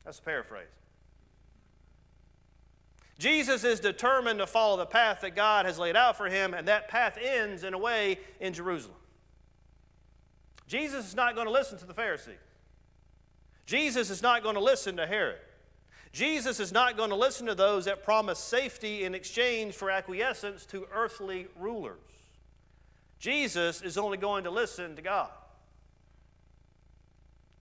That's 0.07 0.21
a 0.21 0.23
paraphrase. 0.23 0.69
Jesus 3.19 3.65
is 3.65 3.81
determined 3.81 4.39
to 4.39 4.47
follow 4.47 4.77
the 4.77 4.87
path 4.87 5.23
that 5.23 5.35
God 5.35 5.67
has 5.67 5.79
laid 5.79 5.97
out 5.97 6.17
for 6.17 6.27
him, 6.27 6.55
and 6.55 6.69
that 6.69 6.89
path 6.89 7.19
ends, 7.21 7.65
in 7.65 7.75
a 7.75 7.79
way, 7.79 8.21
in 8.41 8.53
Jerusalem. 8.53 8.97
Jesus 10.69 11.09
is 11.09 11.17
not 11.17 11.35
going 11.35 11.47
to 11.47 11.53
listen 11.53 11.77
to 11.79 11.87
the 11.87 11.95
Pharisees. 11.95 12.35
Jesus 13.67 14.11
is 14.11 14.23
not 14.23 14.43
going 14.43 14.55
to 14.55 14.61
listen 14.61 14.97
to 14.97 15.07
Herod. 15.07 15.41
Jesus 16.13 16.61
is 16.61 16.73
not 16.73 16.97
going 16.97 17.11
to 17.11 17.17
listen 17.17 17.47
to 17.47 17.55
those 17.55 17.87
that 17.87 18.05
promise 18.05 18.39
safety 18.39 19.05
in 19.05 19.15
exchange 19.15 19.75
for 19.75 19.91
acquiescence 19.91 20.65
to 20.67 20.87
earthly 20.95 21.49
rulers. 21.59 21.99
Jesus 23.19 23.83
is 23.83 23.99
only 23.99 24.19
going 24.19 24.45
to 24.45 24.51
listen 24.51 24.95
to 24.95 25.03
God. 25.03 25.31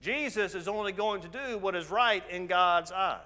Jesus 0.06 0.54
is 0.54 0.68
only 0.68 0.92
going 0.92 1.20
to 1.22 1.28
do 1.28 1.58
what 1.58 1.74
is 1.74 1.90
right 1.90 2.22
in 2.30 2.46
God's 2.46 2.92
eyes. 2.92 3.18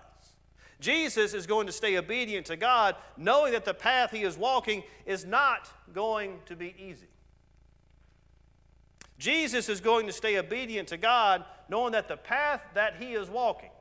Jesus 0.81 1.35
is 1.35 1.47
going 1.47 1.67
to 1.67 1.75
stay 1.75 1.99
obedient 1.99 2.47
to 2.47 2.57
God, 2.57 2.97
knowing 3.19 3.53
that 3.53 3.67
the 3.67 3.75
path 3.75 4.13
he 4.13 4.23
is 4.23 4.39
walking 4.39 4.83
is 5.05 5.27
not 5.27 5.69
going 5.93 6.39
to 6.47 6.57
be 6.57 6.75
easy. 6.79 7.09
Jesus 9.19 9.69
is 9.69 9.83
going 9.83 10.07
to 10.07 10.13
stay 10.15 10.39
obedient 10.39 10.89
to 10.89 10.97
God, 10.97 11.45
knowing 11.69 11.93
that 11.93 12.09
the 12.09 12.17
path 12.17 12.63
that 12.73 12.97
he 12.99 13.13
is 13.13 13.29
walking 13.29 13.73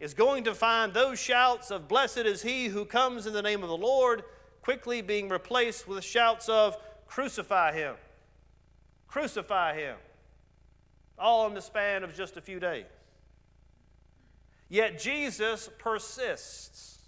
is 0.00 0.14
going 0.14 0.42
to 0.42 0.56
find 0.56 0.92
those 0.92 1.20
shouts 1.20 1.70
of, 1.70 1.86
Blessed 1.86 2.26
is 2.26 2.42
he 2.42 2.66
who 2.66 2.84
comes 2.84 3.24
in 3.24 3.32
the 3.32 3.40
name 3.40 3.62
of 3.62 3.68
the 3.68 3.76
Lord, 3.76 4.24
quickly 4.62 5.00
being 5.00 5.28
replaced 5.28 5.86
with 5.86 6.02
shouts 6.02 6.48
of, 6.48 6.76
Crucify 7.06 7.72
him! 7.72 7.94
Crucify 9.06 9.76
him! 9.76 9.96
All 11.22 11.46
in 11.46 11.54
the 11.54 11.62
span 11.62 12.02
of 12.02 12.14
just 12.14 12.36
a 12.36 12.40
few 12.40 12.60
days. 12.60 12.84
Yet 14.68 14.98
Jesus 14.98 15.68
persists. 15.78 16.98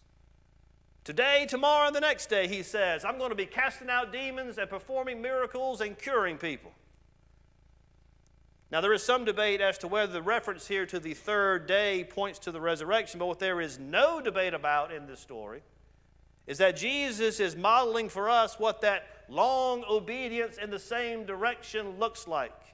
Today, 1.03 1.47
tomorrow, 1.49 1.87
and 1.87 1.97
the 1.97 2.01
next 2.01 2.31
day, 2.31 2.49
he 2.49 2.63
says, 2.63 3.05
I'm 3.05 3.19
going 3.19 3.31
to 3.31 3.37
be 3.37 3.47
casting 3.47 3.91
out 3.91 4.13
demons 4.13 4.57
and 4.57 4.71
performing 4.71 5.21
miracles 5.21 5.81
and 5.81 5.99
curing 5.99 6.39
people. 6.39 6.73
Now, 8.71 8.81
there 8.81 8.93
is 8.93 9.03
some 9.03 9.25
debate 9.25 9.61
as 9.61 9.79
to 9.79 9.89
whether 9.89 10.13
the 10.13 10.23
reference 10.23 10.67
here 10.67 10.87
to 10.87 10.99
the 10.99 11.15
third 11.15 11.67
day 11.67 12.05
points 12.05 12.39
to 12.41 12.53
the 12.53 12.61
resurrection, 12.61 13.19
but 13.19 13.27
what 13.27 13.39
there 13.39 13.61
is 13.61 13.79
no 13.79 14.21
debate 14.21 14.55
about 14.55 14.93
in 14.93 15.07
this 15.07 15.21
story 15.21 15.63
is 16.47 16.59
that 16.59 16.77
Jesus 16.77 17.41
is 17.41 17.57
modeling 17.57 18.09
for 18.09 18.29
us 18.29 18.59
what 18.59 18.81
that 18.81 19.07
long 19.29 19.85
obedience 19.89 20.59
in 20.59 20.71
the 20.71 20.79
same 20.79 21.25
direction 21.25 21.99
looks 21.99 22.29
like 22.29 22.74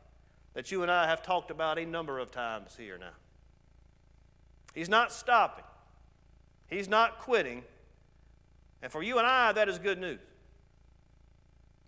that 0.54 0.70
you 0.72 0.82
and 0.82 0.90
I 0.90 1.06
have 1.06 1.22
talked 1.22 1.50
about 1.50 1.78
a 1.78 1.86
number 1.86 2.18
of 2.18 2.30
times 2.30 2.76
here 2.76 2.98
now. 2.98 3.12
He's 4.74 4.88
not 4.88 5.12
stopping, 5.12 5.64
He's 6.68 6.88
not 6.88 7.18
quitting. 7.18 7.62
And 8.82 8.90
for 8.90 9.02
you 9.02 9.18
and 9.18 9.26
I, 9.26 9.52
that 9.52 9.68
is 9.68 9.78
good 9.78 10.00
news. 10.00 10.20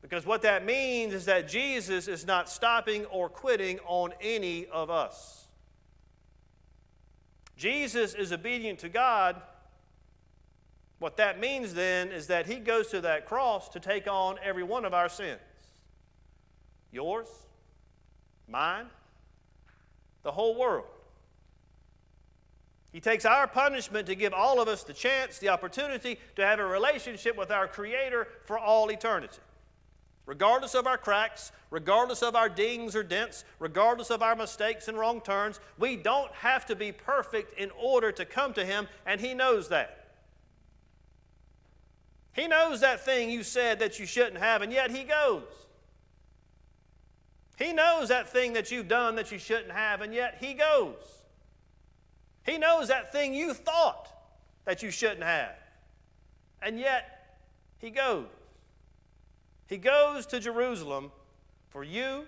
Because 0.03 0.27
what 0.27 0.43
that 0.43 0.67
means 0.67 1.15
is 1.15 1.25
that 1.25 1.49
Jesus 1.49 2.09
is 2.09 2.27
not 2.27 2.51
stopping 2.51 3.07
or 3.07 3.29
quitting 3.29 3.79
on 3.87 4.13
any 4.21 4.67
of 4.67 4.91
us. 4.91 5.47
Jesus 7.57 8.13
is 8.15 8.33
obedient 8.33 8.81
to 8.81 8.89
God. 8.89 9.41
What 10.99 11.17
that 11.17 11.41
means 11.41 11.73
then 11.73 12.11
is 12.11 12.27
that 12.27 12.47
he 12.47 12.57
goes 12.57 12.89
to 12.89 13.01
that 13.03 13.27
cross 13.27 13.69
to 13.71 13.81
take 13.81 14.09
on 14.09 14.37
every 14.43 14.65
one 14.65 14.85
of 14.85 14.93
our 14.93 15.09
sins. 15.09 15.41
Yours, 16.91 17.29
mine, 18.53 18.87
the 20.23 20.31
whole 20.31 20.55
world. 20.57 20.87
He 22.93 23.01
takes 23.01 23.25
our 23.25 23.49
punishment 23.49 24.07
to 24.07 24.15
give 24.15 24.35
all 24.35 24.61
of 24.61 24.69
us 24.69 24.85
the 24.85 24.93
chance, 24.93 25.39
the 25.39 25.49
opportunity 25.49 26.19
to 26.37 26.45
have 26.45 26.59
a 26.61 26.65
relationship 26.65 27.37
with 27.37 27.51
our 27.51 27.67
Creator 27.67 28.29
for 28.45 28.59
all 28.59 28.91
eternity. 28.91 29.39
Regardless 30.27 30.75
of 30.75 30.87
our 30.87 30.99
cracks, 30.99 31.51
regardless 31.71 32.23
of 32.23 32.37
our 32.37 32.49
dings 32.49 32.95
or 32.95 33.03
dents, 33.03 33.45
regardless 33.59 34.11
of 34.11 34.23
our 34.23 34.37
mistakes 34.37 34.87
and 34.87 34.99
wrong 34.99 35.21
turns, 35.21 35.59
we 35.79 35.97
don't 35.97 36.31
have 36.33 36.67
to 36.67 36.77
be 36.77 36.93
perfect 36.93 37.59
in 37.59 37.71
order 37.73 38.13
to 38.13 38.25
come 38.25 38.53
to 38.53 38.65
Him, 38.65 38.87
and 39.07 39.21
He 39.21 39.33
knows 39.35 39.69
that. 39.71 40.11
He 42.35 42.47
knows 42.47 42.81
that 42.81 43.05
thing 43.05 43.31
you 43.31 43.43
said 43.43 43.79
that 43.81 43.99
you 43.99 44.07
shouldn't 44.07 44.39
have, 44.39 44.63
and 44.63 44.73
yet 44.73 44.91
He 44.91 45.03
goes. 45.03 45.62
He 47.63 47.73
knows 47.73 48.09
that 48.09 48.29
thing 48.29 48.55
that 48.55 48.73
you've 48.73 48.89
done 48.89 49.15
that 49.15 49.31
you 49.31 49.39
shouldn't 49.39 49.71
have, 49.71 50.01
and 50.01 50.13
yet 50.13 50.39
He 50.41 50.53
goes. 50.53 50.97
He 52.45 52.59
knows 52.59 52.89
that 52.89 53.13
thing 53.13 53.35
you 53.35 53.55
thought 53.55 54.09
that 54.65 54.83
you 54.83 54.91
shouldn't 54.91 55.23
have, 55.23 55.55
and 56.61 56.81
yet 56.81 57.37
He 57.79 57.91
goes. 57.91 58.27
He 59.67 59.77
goes 59.77 60.27
to 60.27 60.41
Jerusalem 60.41 61.13
for 61.69 61.85
you, 61.85 62.27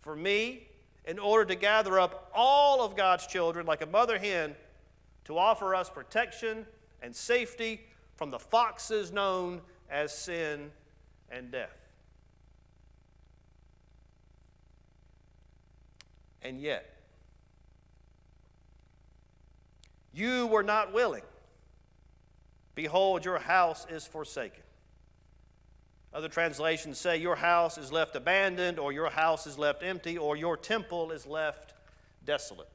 for 0.00 0.16
me, 0.16 0.66
in 1.04 1.18
order 1.18 1.44
to 1.44 1.54
gather 1.54 2.00
up 2.00 2.30
all 2.34 2.82
of 2.82 2.96
God's 2.96 3.26
children 3.26 3.66
like 3.66 3.82
a 3.82 3.86
mother 3.86 4.18
hen 4.18 4.54
to 5.26 5.36
offer 5.36 5.74
us 5.74 5.90
protection 5.90 6.64
and 7.02 7.14
safety 7.14 7.82
from 8.16 8.30
the 8.30 8.38
foxes 8.38 9.12
known 9.12 9.60
as 9.90 10.16
sin 10.16 10.70
and 11.30 11.50
death. 11.52 11.83
And 16.44 16.60
yet, 16.60 16.94
you 20.12 20.46
were 20.46 20.62
not 20.62 20.92
willing. 20.92 21.22
Behold, 22.74 23.24
your 23.24 23.38
house 23.38 23.86
is 23.88 24.06
forsaken. 24.06 24.62
Other 26.12 26.28
translations 26.28 26.98
say 26.98 27.16
your 27.16 27.34
house 27.34 27.78
is 27.78 27.90
left 27.90 28.14
abandoned, 28.14 28.78
or 28.78 28.92
your 28.92 29.10
house 29.10 29.46
is 29.46 29.58
left 29.58 29.82
empty, 29.82 30.16
or 30.16 30.36
your 30.36 30.56
temple 30.56 31.10
is 31.10 31.26
left 31.26 31.72
desolate. 32.24 32.68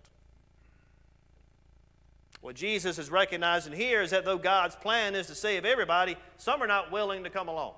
What 2.41 2.55
Jesus 2.55 2.97
is 2.97 3.09
recognizing 3.09 3.73
here 3.73 4.01
is 4.01 4.11
that 4.11 4.25
though 4.25 4.37
God's 4.37 4.75
plan 4.75 5.15
is 5.15 5.27
to 5.27 5.35
save 5.35 5.65
everybody, 5.65 6.17
some 6.37 6.63
are 6.63 6.67
not 6.67 6.91
willing 6.91 7.23
to 7.23 7.29
come 7.29 7.47
along. 7.47 7.73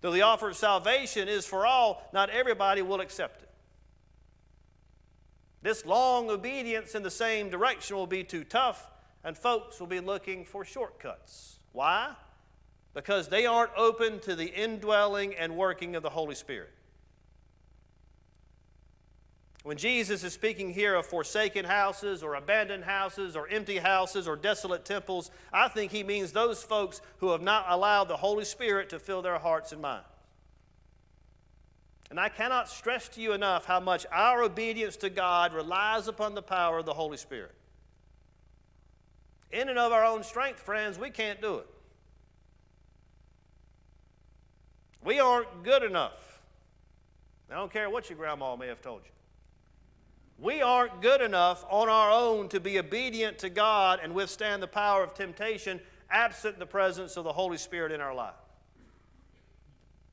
Though 0.00 0.12
the 0.12 0.22
offer 0.22 0.48
of 0.48 0.56
salvation 0.56 1.28
is 1.28 1.44
for 1.44 1.66
all, 1.66 2.08
not 2.12 2.30
everybody 2.30 2.82
will 2.82 3.00
accept 3.00 3.42
it. 3.42 3.47
This 5.62 5.84
long 5.84 6.30
obedience 6.30 6.94
in 6.94 7.02
the 7.02 7.10
same 7.10 7.50
direction 7.50 7.96
will 7.96 8.06
be 8.06 8.24
too 8.24 8.44
tough, 8.44 8.90
and 9.24 9.36
folks 9.36 9.80
will 9.80 9.88
be 9.88 10.00
looking 10.00 10.44
for 10.44 10.64
shortcuts. 10.64 11.58
Why? 11.72 12.12
Because 12.94 13.28
they 13.28 13.46
aren't 13.46 13.72
open 13.76 14.20
to 14.20 14.34
the 14.34 14.46
indwelling 14.46 15.34
and 15.34 15.56
working 15.56 15.96
of 15.96 16.02
the 16.02 16.10
Holy 16.10 16.34
Spirit. 16.34 16.70
When 19.64 19.76
Jesus 19.76 20.22
is 20.24 20.32
speaking 20.32 20.72
here 20.72 20.94
of 20.94 21.04
forsaken 21.04 21.64
houses 21.64 22.22
or 22.22 22.36
abandoned 22.36 22.84
houses 22.84 23.36
or 23.36 23.48
empty 23.48 23.78
houses 23.78 24.28
or 24.28 24.36
desolate 24.36 24.84
temples, 24.84 25.30
I 25.52 25.68
think 25.68 25.92
he 25.92 26.04
means 26.04 26.32
those 26.32 26.62
folks 26.62 27.00
who 27.18 27.32
have 27.32 27.42
not 27.42 27.66
allowed 27.68 28.04
the 28.04 28.16
Holy 28.16 28.44
Spirit 28.44 28.88
to 28.90 28.98
fill 28.98 29.20
their 29.20 29.38
hearts 29.38 29.72
and 29.72 29.82
minds. 29.82 30.06
And 32.10 32.18
I 32.18 32.28
cannot 32.28 32.68
stress 32.68 33.08
to 33.10 33.20
you 33.20 33.32
enough 33.32 33.66
how 33.66 33.80
much 33.80 34.06
our 34.10 34.42
obedience 34.42 34.96
to 34.98 35.10
God 35.10 35.52
relies 35.52 36.08
upon 36.08 36.34
the 36.34 36.42
power 36.42 36.78
of 36.78 36.86
the 36.86 36.94
Holy 36.94 37.18
Spirit. 37.18 37.54
In 39.50 39.68
and 39.68 39.78
of 39.78 39.92
our 39.92 40.04
own 40.04 40.22
strength, 40.22 40.60
friends, 40.60 40.98
we 40.98 41.10
can't 41.10 41.40
do 41.40 41.56
it. 41.56 41.66
We 45.04 45.20
aren't 45.20 45.62
good 45.64 45.82
enough. 45.82 46.40
I 47.50 47.54
don't 47.54 47.72
care 47.72 47.88
what 47.88 48.10
your 48.10 48.18
grandma 48.18 48.56
may 48.56 48.66
have 48.66 48.82
told 48.82 49.02
you. 49.04 49.10
We 50.38 50.62
aren't 50.62 51.02
good 51.02 51.20
enough 51.20 51.64
on 51.68 51.88
our 51.88 52.10
own 52.10 52.48
to 52.50 52.60
be 52.60 52.78
obedient 52.78 53.38
to 53.38 53.50
God 53.50 54.00
and 54.02 54.14
withstand 54.14 54.62
the 54.62 54.68
power 54.68 55.02
of 55.02 55.14
temptation 55.14 55.80
absent 56.10 56.58
the 56.58 56.66
presence 56.66 57.16
of 57.16 57.24
the 57.24 57.32
Holy 57.32 57.58
Spirit 57.58 57.92
in 57.92 58.00
our 58.00 58.14
life. 58.14 58.34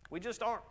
We 0.09 0.19
just 0.19 0.41
aren't. 0.41 0.63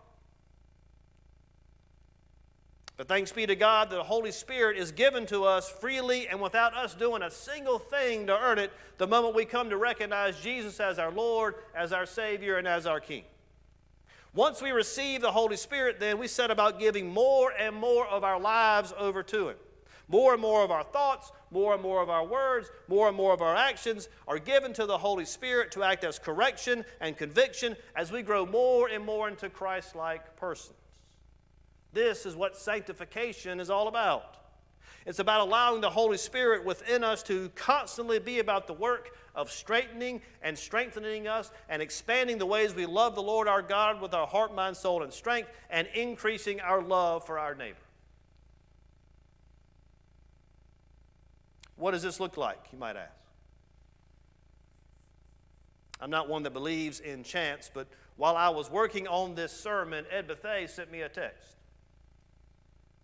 But 2.97 3.09
thanks 3.09 3.33
be 3.33 3.45
to 3.47 3.57
God 3.57 3.91
that 3.91 3.97
the 3.97 4.05
Holy 4.05 4.31
Spirit 4.31 4.77
is 4.77 4.93
given 4.93 5.27
to 5.27 5.45
us 5.45 5.69
freely 5.69 6.29
and 6.29 6.41
without 6.41 6.77
us 6.77 6.95
doing 6.95 7.23
a 7.23 7.31
single 7.31 7.79
thing 7.79 8.29
to 8.29 8.39
earn 8.39 8.59
it 8.59 8.71
the 8.99 9.07
moment 9.07 9.35
we 9.35 9.45
come 9.45 9.69
to 9.71 9.77
recognize 9.77 10.41
Jesus 10.41 10.79
as 10.79 11.01
our 11.01 11.11
Lord, 11.11 11.57
as 11.75 11.93
our 11.93 12.07
Savior, 12.07 12.57
and 12.57 12.69
as 12.69 12.87
our 12.87 13.01
King. 13.01 13.25
Once 14.33 14.63
we 14.63 14.71
receive 14.71 15.21
the 15.21 15.33
Holy 15.33 15.57
Spirit, 15.57 15.99
then 15.99 16.19
we 16.19 16.29
set 16.29 16.53
about 16.53 16.79
giving 16.79 17.09
more 17.13 17.53
and 17.59 17.75
more 17.75 18.07
of 18.07 18.23
our 18.23 18.39
lives 18.39 18.93
over 18.97 19.25
to 19.25 19.49
Him. 19.49 19.57
More 20.07 20.35
and 20.35 20.43
more 20.43 20.63
of 20.63 20.71
our 20.71 20.85
thoughts, 20.85 21.33
more 21.51 21.75
and 21.75 21.83
more 21.83 22.03
of 22.03 22.11
our 22.11 22.25
words, 22.25 22.71
more 22.89 23.09
and 23.09 23.17
more 23.17 23.33
of 23.33 23.43
our 23.43 23.57
actions 23.57 24.09
are 24.29 24.39
given 24.39 24.73
to 24.75 24.87
the 24.87 24.99
Holy 24.99 25.25
Spirit 25.25 25.73
to 25.73 25.83
act 25.83 26.05
as 26.05 26.19
correction 26.19 26.85
and 27.01 27.17
conviction 27.17 27.75
as 27.97 28.13
we 28.13 28.23
grow 28.23 28.45
more 28.45 28.89
and 28.89 29.05
more 29.05 29.29
into 29.29 29.49
Christ 29.49 29.97
like 29.97 30.37
persons. 30.37 30.77
This 31.95 32.27
is 32.27 32.37
what 32.37 32.57
sanctification 32.57 33.61
is 33.61 33.71
all 33.71 33.89
about. 33.89 34.37
It's 35.07 35.19
about 35.19 35.41
allowing 35.41 35.81
the 35.81 35.91
Holy 35.91 36.17
Spirit 36.17 36.65
within 36.65 37.05
us 37.05 37.23
to 37.25 37.51
constantly 37.55 38.19
be 38.19 38.39
about 38.39 38.67
the 38.67 38.73
work 38.73 39.17
of 39.35 39.51
straightening 39.51 40.23
and 40.43 40.59
strengthening 40.59 41.29
us 41.29 41.51
and 41.69 41.81
expanding 41.81 42.39
the 42.39 42.47
ways 42.47 42.75
we 42.75 42.87
love 42.87 43.15
the 43.15 43.23
Lord 43.23 43.47
our 43.47 43.63
God 43.63 44.01
with 44.01 44.15
our 44.15 44.27
heart, 44.27 44.55
mind, 44.55 44.77
soul, 44.77 45.03
and 45.03 45.13
strength 45.13 45.51
and 45.71 45.87
increasing 45.95 46.61
our 46.61 46.83
love 46.83 47.27
for 47.27 47.39
our 47.39 47.55
neighbor. 47.55 47.79
What 51.77 51.91
does 51.91 52.03
this 52.03 52.19
look 52.19 52.37
like, 52.37 52.59
you 52.73 52.79
might 52.79 52.97
ask? 52.97 53.13
I'm 56.01 56.11
not 56.11 56.29
one 56.29 56.43
that 56.45 56.53
believes 56.53 57.01
in 57.01 57.25
chance, 57.25 57.71
but 57.73 57.87
while 58.17 58.37
I 58.37 58.49
was 58.49 58.71
working 58.71 59.07
on 59.07 59.35
this 59.35 59.53
sermon, 59.53 60.07
Ed 60.11 60.29
Bethay 60.29 60.69
sent 60.69 60.91
me 60.91 61.03
a 61.03 61.09
text. 61.09 61.57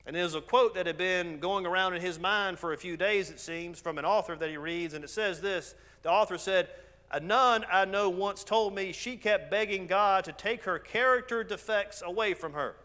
And 0.06 0.16
was 0.16 0.34
a 0.34 0.40
quote 0.40 0.74
that 0.74 0.86
had 0.86 0.96
been 0.96 1.38
going 1.38 1.66
around 1.66 1.94
in 1.94 2.00
his 2.00 2.18
mind 2.18 2.58
for 2.58 2.72
a 2.72 2.76
few 2.76 2.96
days, 2.96 3.30
it 3.30 3.38
seems, 3.38 3.78
from 3.78 3.98
an 3.98 4.04
author 4.04 4.34
that 4.34 4.48
he 4.48 4.56
reads. 4.56 4.94
And 4.94 5.04
it 5.04 5.10
says 5.10 5.40
this 5.40 5.74
The 6.02 6.10
author 6.10 6.38
said, 6.38 6.68
A 7.10 7.20
nun 7.20 7.64
I 7.70 7.84
know 7.84 8.08
once 8.08 8.42
told 8.42 8.74
me 8.74 8.92
she 8.92 9.16
kept 9.16 9.50
begging 9.50 9.86
God 9.86 10.24
to 10.24 10.32
take 10.32 10.64
her 10.64 10.78
character 10.78 11.44
defects 11.44 12.02
away 12.04 12.34
from 12.34 12.54
her. 12.54 12.76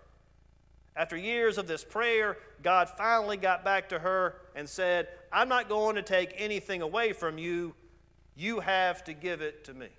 After 0.96 1.18
years 1.18 1.58
of 1.58 1.68
this 1.68 1.84
prayer, 1.84 2.38
God 2.64 2.90
finally 2.90 3.38
got 3.38 3.66
back 3.66 3.90
to 3.90 4.00
her 4.00 4.36
and 4.56 4.68
said, 4.68 5.10
I'm 5.32 5.50
not 5.50 5.68
going 5.68 5.96
to 5.96 6.02
take 6.02 6.34
anything 6.38 6.82
away 6.82 7.12
from 7.12 7.38
you. 7.38 7.76
You 8.36 8.62
have 8.62 9.04
to 9.06 9.14
give 9.14 9.42
it 9.42 9.66
to 9.66 9.74
me. 9.74 9.90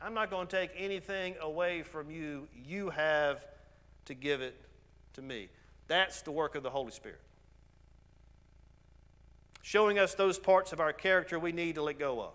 I'm 0.00 0.14
not 0.14 0.30
going 0.30 0.46
to 0.46 0.56
take 0.56 0.70
anything 0.76 1.34
away 1.40 1.82
from 1.82 2.10
you. 2.10 2.46
You 2.54 2.90
have 2.90 3.44
to 4.04 4.14
give 4.14 4.40
it 4.40 4.56
to 5.14 5.22
me. 5.22 5.48
That's 5.88 6.22
the 6.22 6.30
work 6.30 6.54
of 6.54 6.62
the 6.62 6.70
Holy 6.70 6.92
Spirit. 6.92 7.20
Showing 9.62 9.98
us 9.98 10.14
those 10.14 10.38
parts 10.38 10.72
of 10.72 10.80
our 10.80 10.92
character 10.92 11.38
we 11.38 11.52
need 11.52 11.74
to 11.74 11.82
let 11.82 11.98
go 11.98 12.20
of. 12.20 12.32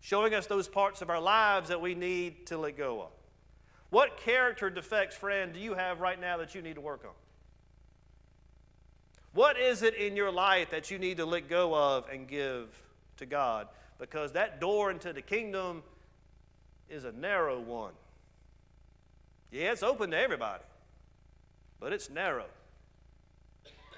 Showing 0.00 0.34
us 0.34 0.46
those 0.46 0.66
parts 0.66 1.02
of 1.02 1.10
our 1.10 1.20
lives 1.20 1.68
that 1.68 1.80
we 1.80 1.94
need 1.94 2.46
to 2.46 2.58
let 2.58 2.76
go 2.76 3.02
of. 3.02 3.10
What 3.90 4.16
character 4.16 4.70
defects, 4.70 5.14
friend, 5.14 5.52
do 5.52 5.60
you 5.60 5.74
have 5.74 6.00
right 6.00 6.18
now 6.20 6.38
that 6.38 6.54
you 6.54 6.62
need 6.62 6.76
to 6.76 6.80
work 6.80 7.04
on? 7.04 7.12
What 9.34 9.58
is 9.58 9.82
it 9.82 9.94
in 9.94 10.16
your 10.16 10.32
life 10.32 10.70
that 10.70 10.90
you 10.90 10.98
need 10.98 11.18
to 11.18 11.26
let 11.26 11.48
go 11.48 11.74
of 11.74 12.08
and 12.10 12.26
give 12.26 12.68
to 13.18 13.26
God? 13.26 13.68
Because 13.98 14.32
that 14.32 14.60
door 14.60 14.90
into 14.90 15.12
the 15.12 15.22
kingdom 15.22 15.82
is 16.92 17.04
a 17.04 17.12
narrow 17.12 17.58
one. 17.58 17.92
Yeah, 19.50 19.72
it's 19.72 19.82
open 19.82 20.10
to 20.10 20.18
everybody, 20.18 20.62
but 21.80 21.92
it's 21.92 22.10
narrow. 22.10 22.46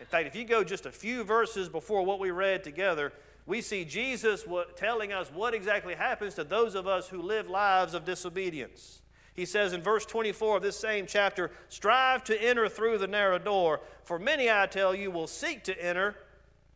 In 0.01 0.07
fact, 0.07 0.27
if 0.27 0.37
you 0.37 0.45
go 0.45 0.65
just 0.65 0.87
a 0.87 0.93
few 0.93 1.25
verses 1.25 1.69
before 1.69 2.05
what 2.05 2.21
we 2.21 2.31
read 2.31 2.65
together, 2.65 3.13
we 3.47 3.61
see 3.61 3.85
Jesus 3.85 4.45
telling 4.77 5.13
us 5.13 5.31
what 5.33 5.55
exactly 5.55 5.95
happens 5.95 6.35
to 6.35 6.45
those 6.45 6.75
of 6.75 6.87
us 6.87 7.09
who 7.09 7.21
live 7.21 7.51
lives 7.51 7.95
of 7.95 8.05
disobedience. 8.05 9.03
He 9.35 9.45
says 9.45 9.73
in 9.73 9.83
verse 9.83 10.07
24 10.07 10.59
of 10.59 10.63
this 10.63 10.79
same 10.79 11.07
chapter, 11.07 11.51
Strive 11.69 12.23
to 12.25 12.41
enter 12.41 12.69
through 12.69 12.99
the 12.99 13.07
narrow 13.09 13.39
door, 13.39 13.81
for 14.05 14.19
many, 14.19 14.51
I 14.51 14.67
tell 14.67 14.95
you, 14.95 15.11
will 15.11 15.27
seek 15.27 15.65
to 15.65 15.85
enter 15.85 16.15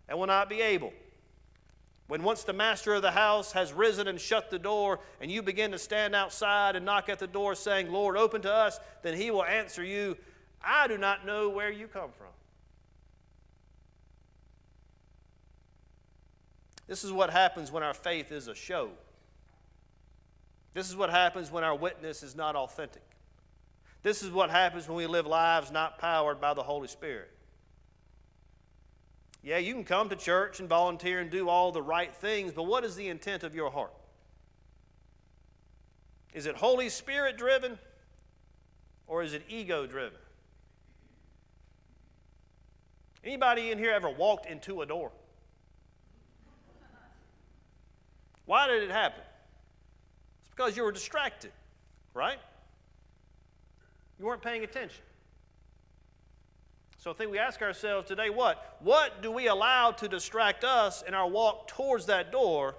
and 0.08 0.18
will 0.18 0.26
not 0.26 0.48
be 0.48 0.60
able. 0.60 0.92
When 2.08 2.22
once 2.22 2.42
the 2.42 2.54
master 2.54 2.94
of 2.94 3.02
the 3.02 3.10
house 3.10 3.52
has 3.52 3.72
risen 3.72 4.08
and 4.08 4.18
shut 4.18 4.50
the 4.50 4.58
door, 4.58 4.98
and 5.20 5.30
you 5.30 5.42
begin 5.42 5.70
to 5.72 5.78
stand 5.78 6.14
outside 6.14 6.74
and 6.74 6.84
knock 6.84 7.10
at 7.10 7.18
the 7.18 7.26
door, 7.26 7.54
saying, 7.54 7.92
Lord, 7.92 8.16
open 8.16 8.40
to 8.42 8.52
us, 8.52 8.80
then 9.02 9.14
he 9.14 9.30
will 9.30 9.44
answer 9.44 9.84
you, 9.84 10.16
I 10.62 10.88
do 10.88 10.96
not 10.96 11.26
know 11.26 11.50
where 11.50 11.70
you 11.70 11.86
come 11.86 12.10
from. 12.16 12.28
This 16.86 17.04
is 17.04 17.12
what 17.12 17.28
happens 17.28 17.70
when 17.70 17.82
our 17.82 17.92
faith 17.92 18.32
is 18.32 18.48
a 18.48 18.54
show. 18.54 18.88
This 20.72 20.88
is 20.88 20.96
what 20.96 21.10
happens 21.10 21.50
when 21.50 21.62
our 21.62 21.76
witness 21.76 22.22
is 22.22 22.34
not 22.34 22.56
authentic. 22.56 23.02
This 24.02 24.22
is 24.22 24.30
what 24.30 24.48
happens 24.48 24.88
when 24.88 24.96
we 24.96 25.06
live 25.06 25.26
lives 25.26 25.70
not 25.70 25.98
powered 25.98 26.40
by 26.40 26.54
the 26.54 26.62
Holy 26.62 26.88
Spirit. 26.88 27.30
Yeah, 29.42 29.58
you 29.58 29.72
can 29.72 29.84
come 29.84 30.08
to 30.08 30.16
church 30.16 30.60
and 30.60 30.68
volunteer 30.68 31.20
and 31.20 31.30
do 31.30 31.48
all 31.48 31.72
the 31.72 31.82
right 31.82 32.14
things, 32.14 32.52
but 32.52 32.64
what 32.64 32.84
is 32.84 32.96
the 32.96 33.08
intent 33.08 33.44
of 33.44 33.54
your 33.54 33.70
heart? 33.70 33.92
Is 36.34 36.46
it 36.46 36.56
Holy 36.56 36.88
Spirit 36.88 37.38
driven 37.38 37.78
or 39.06 39.22
is 39.22 39.32
it 39.32 39.42
ego 39.48 39.86
driven? 39.86 40.18
Anybody 43.24 43.70
in 43.70 43.78
here 43.78 43.92
ever 43.92 44.10
walked 44.10 44.46
into 44.46 44.82
a 44.82 44.86
door? 44.86 45.10
Why 48.46 48.66
did 48.66 48.82
it 48.82 48.90
happen? 48.90 49.22
It's 50.40 50.50
because 50.50 50.76
you 50.76 50.82
were 50.82 50.92
distracted, 50.92 51.52
right? 52.14 52.38
You 54.18 54.24
weren't 54.26 54.42
paying 54.42 54.64
attention. 54.64 55.02
So 57.08 57.12
I 57.12 57.16
think 57.16 57.30
we 57.30 57.38
ask 57.38 57.62
ourselves 57.62 58.06
today 58.06 58.28
what? 58.28 58.76
What 58.80 59.22
do 59.22 59.30
we 59.30 59.46
allow 59.46 59.92
to 59.92 60.08
distract 60.08 60.62
us 60.62 61.00
in 61.00 61.14
our 61.14 61.26
walk 61.26 61.66
towards 61.66 62.04
that 62.04 62.30
door 62.30 62.74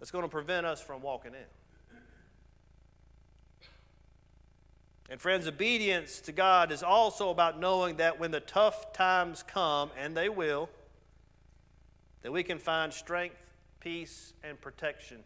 that's 0.00 0.10
going 0.10 0.24
to 0.24 0.28
prevent 0.28 0.66
us 0.66 0.80
from 0.80 1.02
walking 1.02 1.30
in? 1.32 1.46
And 5.08 5.20
friends, 5.20 5.46
obedience 5.46 6.20
to 6.22 6.32
God 6.32 6.72
is 6.72 6.82
also 6.82 7.30
about 7.30 7.60
knowing 7.60 7.98
that 7.98 8.18
when 8.18 8.32
the 8.32 8.40
tough 8.40 8.92
times 8.92 9.44
come, 9.44 9.92
and 9.96 10.16
they 10.16 10.28
will, 10.28 10.68
that 12.22 12.32
we 12.32 12.42
can 12.42 12.58
find 12.58 12.92
strength, 12.92 13.52
peace, 13.78 14.32
and 14.42 14.60
protection 14.60 15.18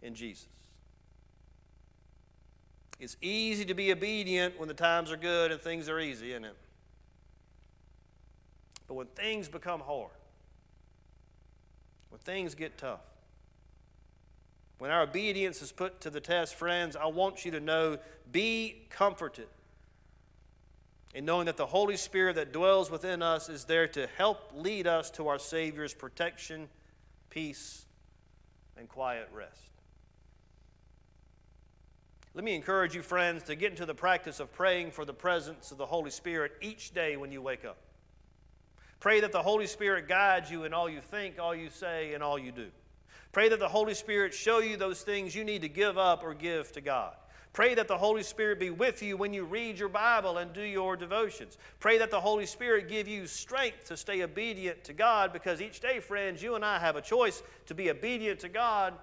in 0.00 0.14
Jesus. 0.14 0.46
It's 3.00 3.16
easy 3.20 3.64
to 3.64 3.74
be 3.74 3.90
obedient 3.90 4.60
when 4.60 4.68
the 4.68 4.74
times 4.74 5.10
are 5.10 5.16
good 5.16 5.50
and 5.50 5.60
things 5.60 5.88
are 5.88 5.98
easy, 5.98 6.30
isn't 6.30 6.44
it? 6.44 6.54
But 8.90 8.96
when 8.96 9.06
things 9.06 9.48
become 9.48 9.78
hard, 9.78 10.10
when 12.08 12.18
things 12.22 12.56
get 12.56 12.76
tough, 12.76 12.98
when 14.78 14.90
our 14.90 15.02
obedience 15.02 15.62
is 15.62 15.70
put 15.70 16.00
to 16.00 16.10
the 16.10 16.20
test, 16.20 16.56
friends, 16.56 16.96
I 16.96 17.06
want 17.06 17.44
you 17.44 17.52
to 17.52 17.60
know 17.60 17.98
be 18.32 18.82
comforted 18.90 19.46
in 21.14 21.24
knowing 21.24 21.46
that 21.46 21.56
the 21.56 21.66
Holy 21.66 21.96
Spirit 21.96 22.34
that 22.34 22.52
dwells 22.52 22.90
within 22.90 23.22
us 23.22 23.48
is 23.48 23.64
there 23.64 23.86
to 23.86 24.08
help 24.16 24.50
lead 24.56 24.88
us 24.88 25.08
to 25.12 25.28
our 25.28 25.38
Savior's 25.38 25.94
protection, 25.94 26.68
peace, 27.28 27.86
and 28.76 28.88
quiet 28.88 29.28
rest. 29.32 29.70
Let 32.34 32.42
me 32.42 32.56
encourage 32.56 32.96
you, 32.96 33.02
friends, 33.02 33.44
to 33.44 33.54
get 33.54 33.70
into 33.70 33.86
the 33.86 33.94
practice 33.94 34.40
of 34.40 34.52
praying 34.52 34.90
for 34.90 35.04
the 35.04 35.14
presence 35.14 35.70
of 35.70 35.78
the 35.78 35.86
Holy 35.86 36.10
Spirit 36.10 36.54
each 36.60 36.92
day 36.92 37.16
when 37.16 37.30
you 37.30 37.40
wake 37.40 37.64
up. 37.64 37.76
Pray 39.00 39.20
that 39.20 39.32
the 39.32 39.42
Holy 39.42 39.66
Spirit 39.66 40.06
guides 40.06 40.50
you 40.50 40.64
in 40.64 40.74
all 40.74 40.88
you 40.88 41.00
think, 41.00 41.38
all 41.38 41.54
you 41.54 41.70
say, 41.70 42.12
and 42.12 42.22
all 42.22 42.38
you 42.38 42.52
do. 42.52 42.68
Pray 43.32 43.48
that 43.48 43.58
the 43.58 43.68
Holy 43.68 43.94
Spirit 43.94 44.34
show 44.34 44.58
you 44.58 44.76
those 44.76 45.02
things 45.02 45.34
you 45.34 45.42
need 45.42 45.62
to 45.62 45.68
give 45.68 45.96
up 45.96 46.22
or 46.22 46.34
give 46.34 46.70
to 46.72 46.80
God. 46.80 47.14
Pray 47.52 47.74
that 47.74 47.88
the 47.88 47.98
Holy 47.98 48.22
Spirit 48.22 48.60
be 48.60 48.70
with 48.70 49.02
you 49.02 49.16
when 49.16 49.32
you 49.32 49.44
read 49.44 49.78
your 49.78 49.88
Bible 49.88 50.38
and 50.38 50.52
do 50.52 50.62
your 50.62 50.96
devotions. 50.96 51.58
Pray 51.80 51.98
that 51.98 52.10
the 52.10 52.20
Holy 52.20 52.46
Spirit 52.46 52.88
give 52.88 53.08
you 53.08 53.26
strength 53.26 53.86
to 53.86 53.96
stay 53.96 54.22
obedient 54.22 54.84
to 54.84 54.92
God 54.92 55.32
because 55.32 55.60
each 55.60 55.80
day, 55.80 55.98
friends, 55.98 56.42
you 56.42 56.54
and 56.54 56.64
I 56.64 56.78
have 56.78 56.94
a 56.94 57.02
choice 57.02 57.42
to 57.66 57.74
be 57.74 57.90
obedient 57.90 58.38
to 58.40 58.48
God 58.48 58.94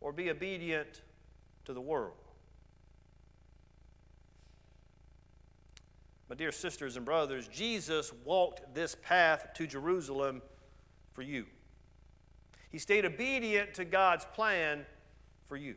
or 0.00 0.12
be 0.12 0.30
obedient 0.30 1.02
to 1.66 1.72
the 1.72 1.80
world. 1.80 2.14
My 6.34 6.38
dear 6.38 6.50
sisters 6.50 6.96
and 6.96 7.06
brothers, 7.06 7.46
Jesus 7.46 8.12
walked 8.24 8.74
this 8.74 8.96
path 9.02 9.50
to 9.54 9.68
Jerusalem 9.68 10.42
for 11.12 11.22
you. 11.22 11.46
He 12.70 12.78
stayed 12.78 13.04
obedient 13.04 13.74
to 13.74 13.84
God's 13.84 14.24
plan 14.24 14.84
for 15.46 15.56
you. 15.56 15.76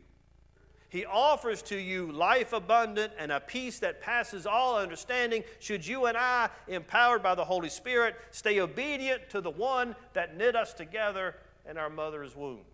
He 0.88 1.06
offers 1.06 1.62
to 1.62 1.76
you 1.76 2.10
life 2.10 2.52
abundant 2.52 3.12
and 3.20 3.30
a 3.30 3.38
peace 3.38 3.78
that 3.78 4.00
passes 4.00 4.48
all 4.48 4.76
understanding. 4.76 5.44
Should 5.60 5.86
you 5.86 6.06
and 6.06 6.18
I, 6.18 6.48
empowered 6.66 7.22
by 7.22 7.36
the 7.36 7.44
Holy 7.44 7.68
Spirit, 7.68 8.16
stay 8.32 8.58
obedient 8.58 9.30
to 9.30 9.40
the 9.40 9.50
one 9.50 9.94
that 10.14 10.36
knit 10.36 10.56
us 10.56 10.74
together 10.74 11.36
in 11.70 11.78
our 11.78 11.88
mother's 11.88 12.34
wombs. 12.34 12.64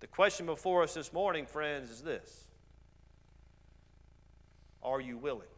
The 0.00 0.06
question 0.06 0.46
before 0.46 0.84
us 0.84 0.94
this 0.94 1.12
morning, 1.12 1.44
friends, 1.44 1.90
is 1.90 2.00
this 2.00 2.45
are 4.86 5.00
you 5.00 5.18
willing? 5.18 5.48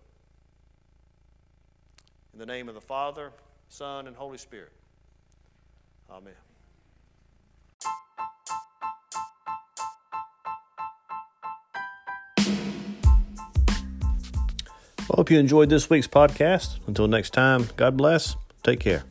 In 2.33 2.39
the 2.39 2.47
name 2.47 2.69
of 2.69 2.75
the 2.75 2.81
Father, 2.81 3.31
Son, 3.69 4.07
and 4.07 4.17
Holy 4.17 4.39
Spirit. 4.39 4.73
Amen. 6.11 6.33
Well, 15.09 15.17
hope 15.17 15.31
you 15.31 15.39
enjoyed 15.39 15.69
this 15.69 15.89
week's 15.91 16.09
podcast. 16.09 16.79
Until 16.87 17.07
next 17.07 17.31
time, 17.31 17.69
God 17.77 17.97
bless. 17.97 18.37
Take 18.63 18.81
care. 18.81 19.05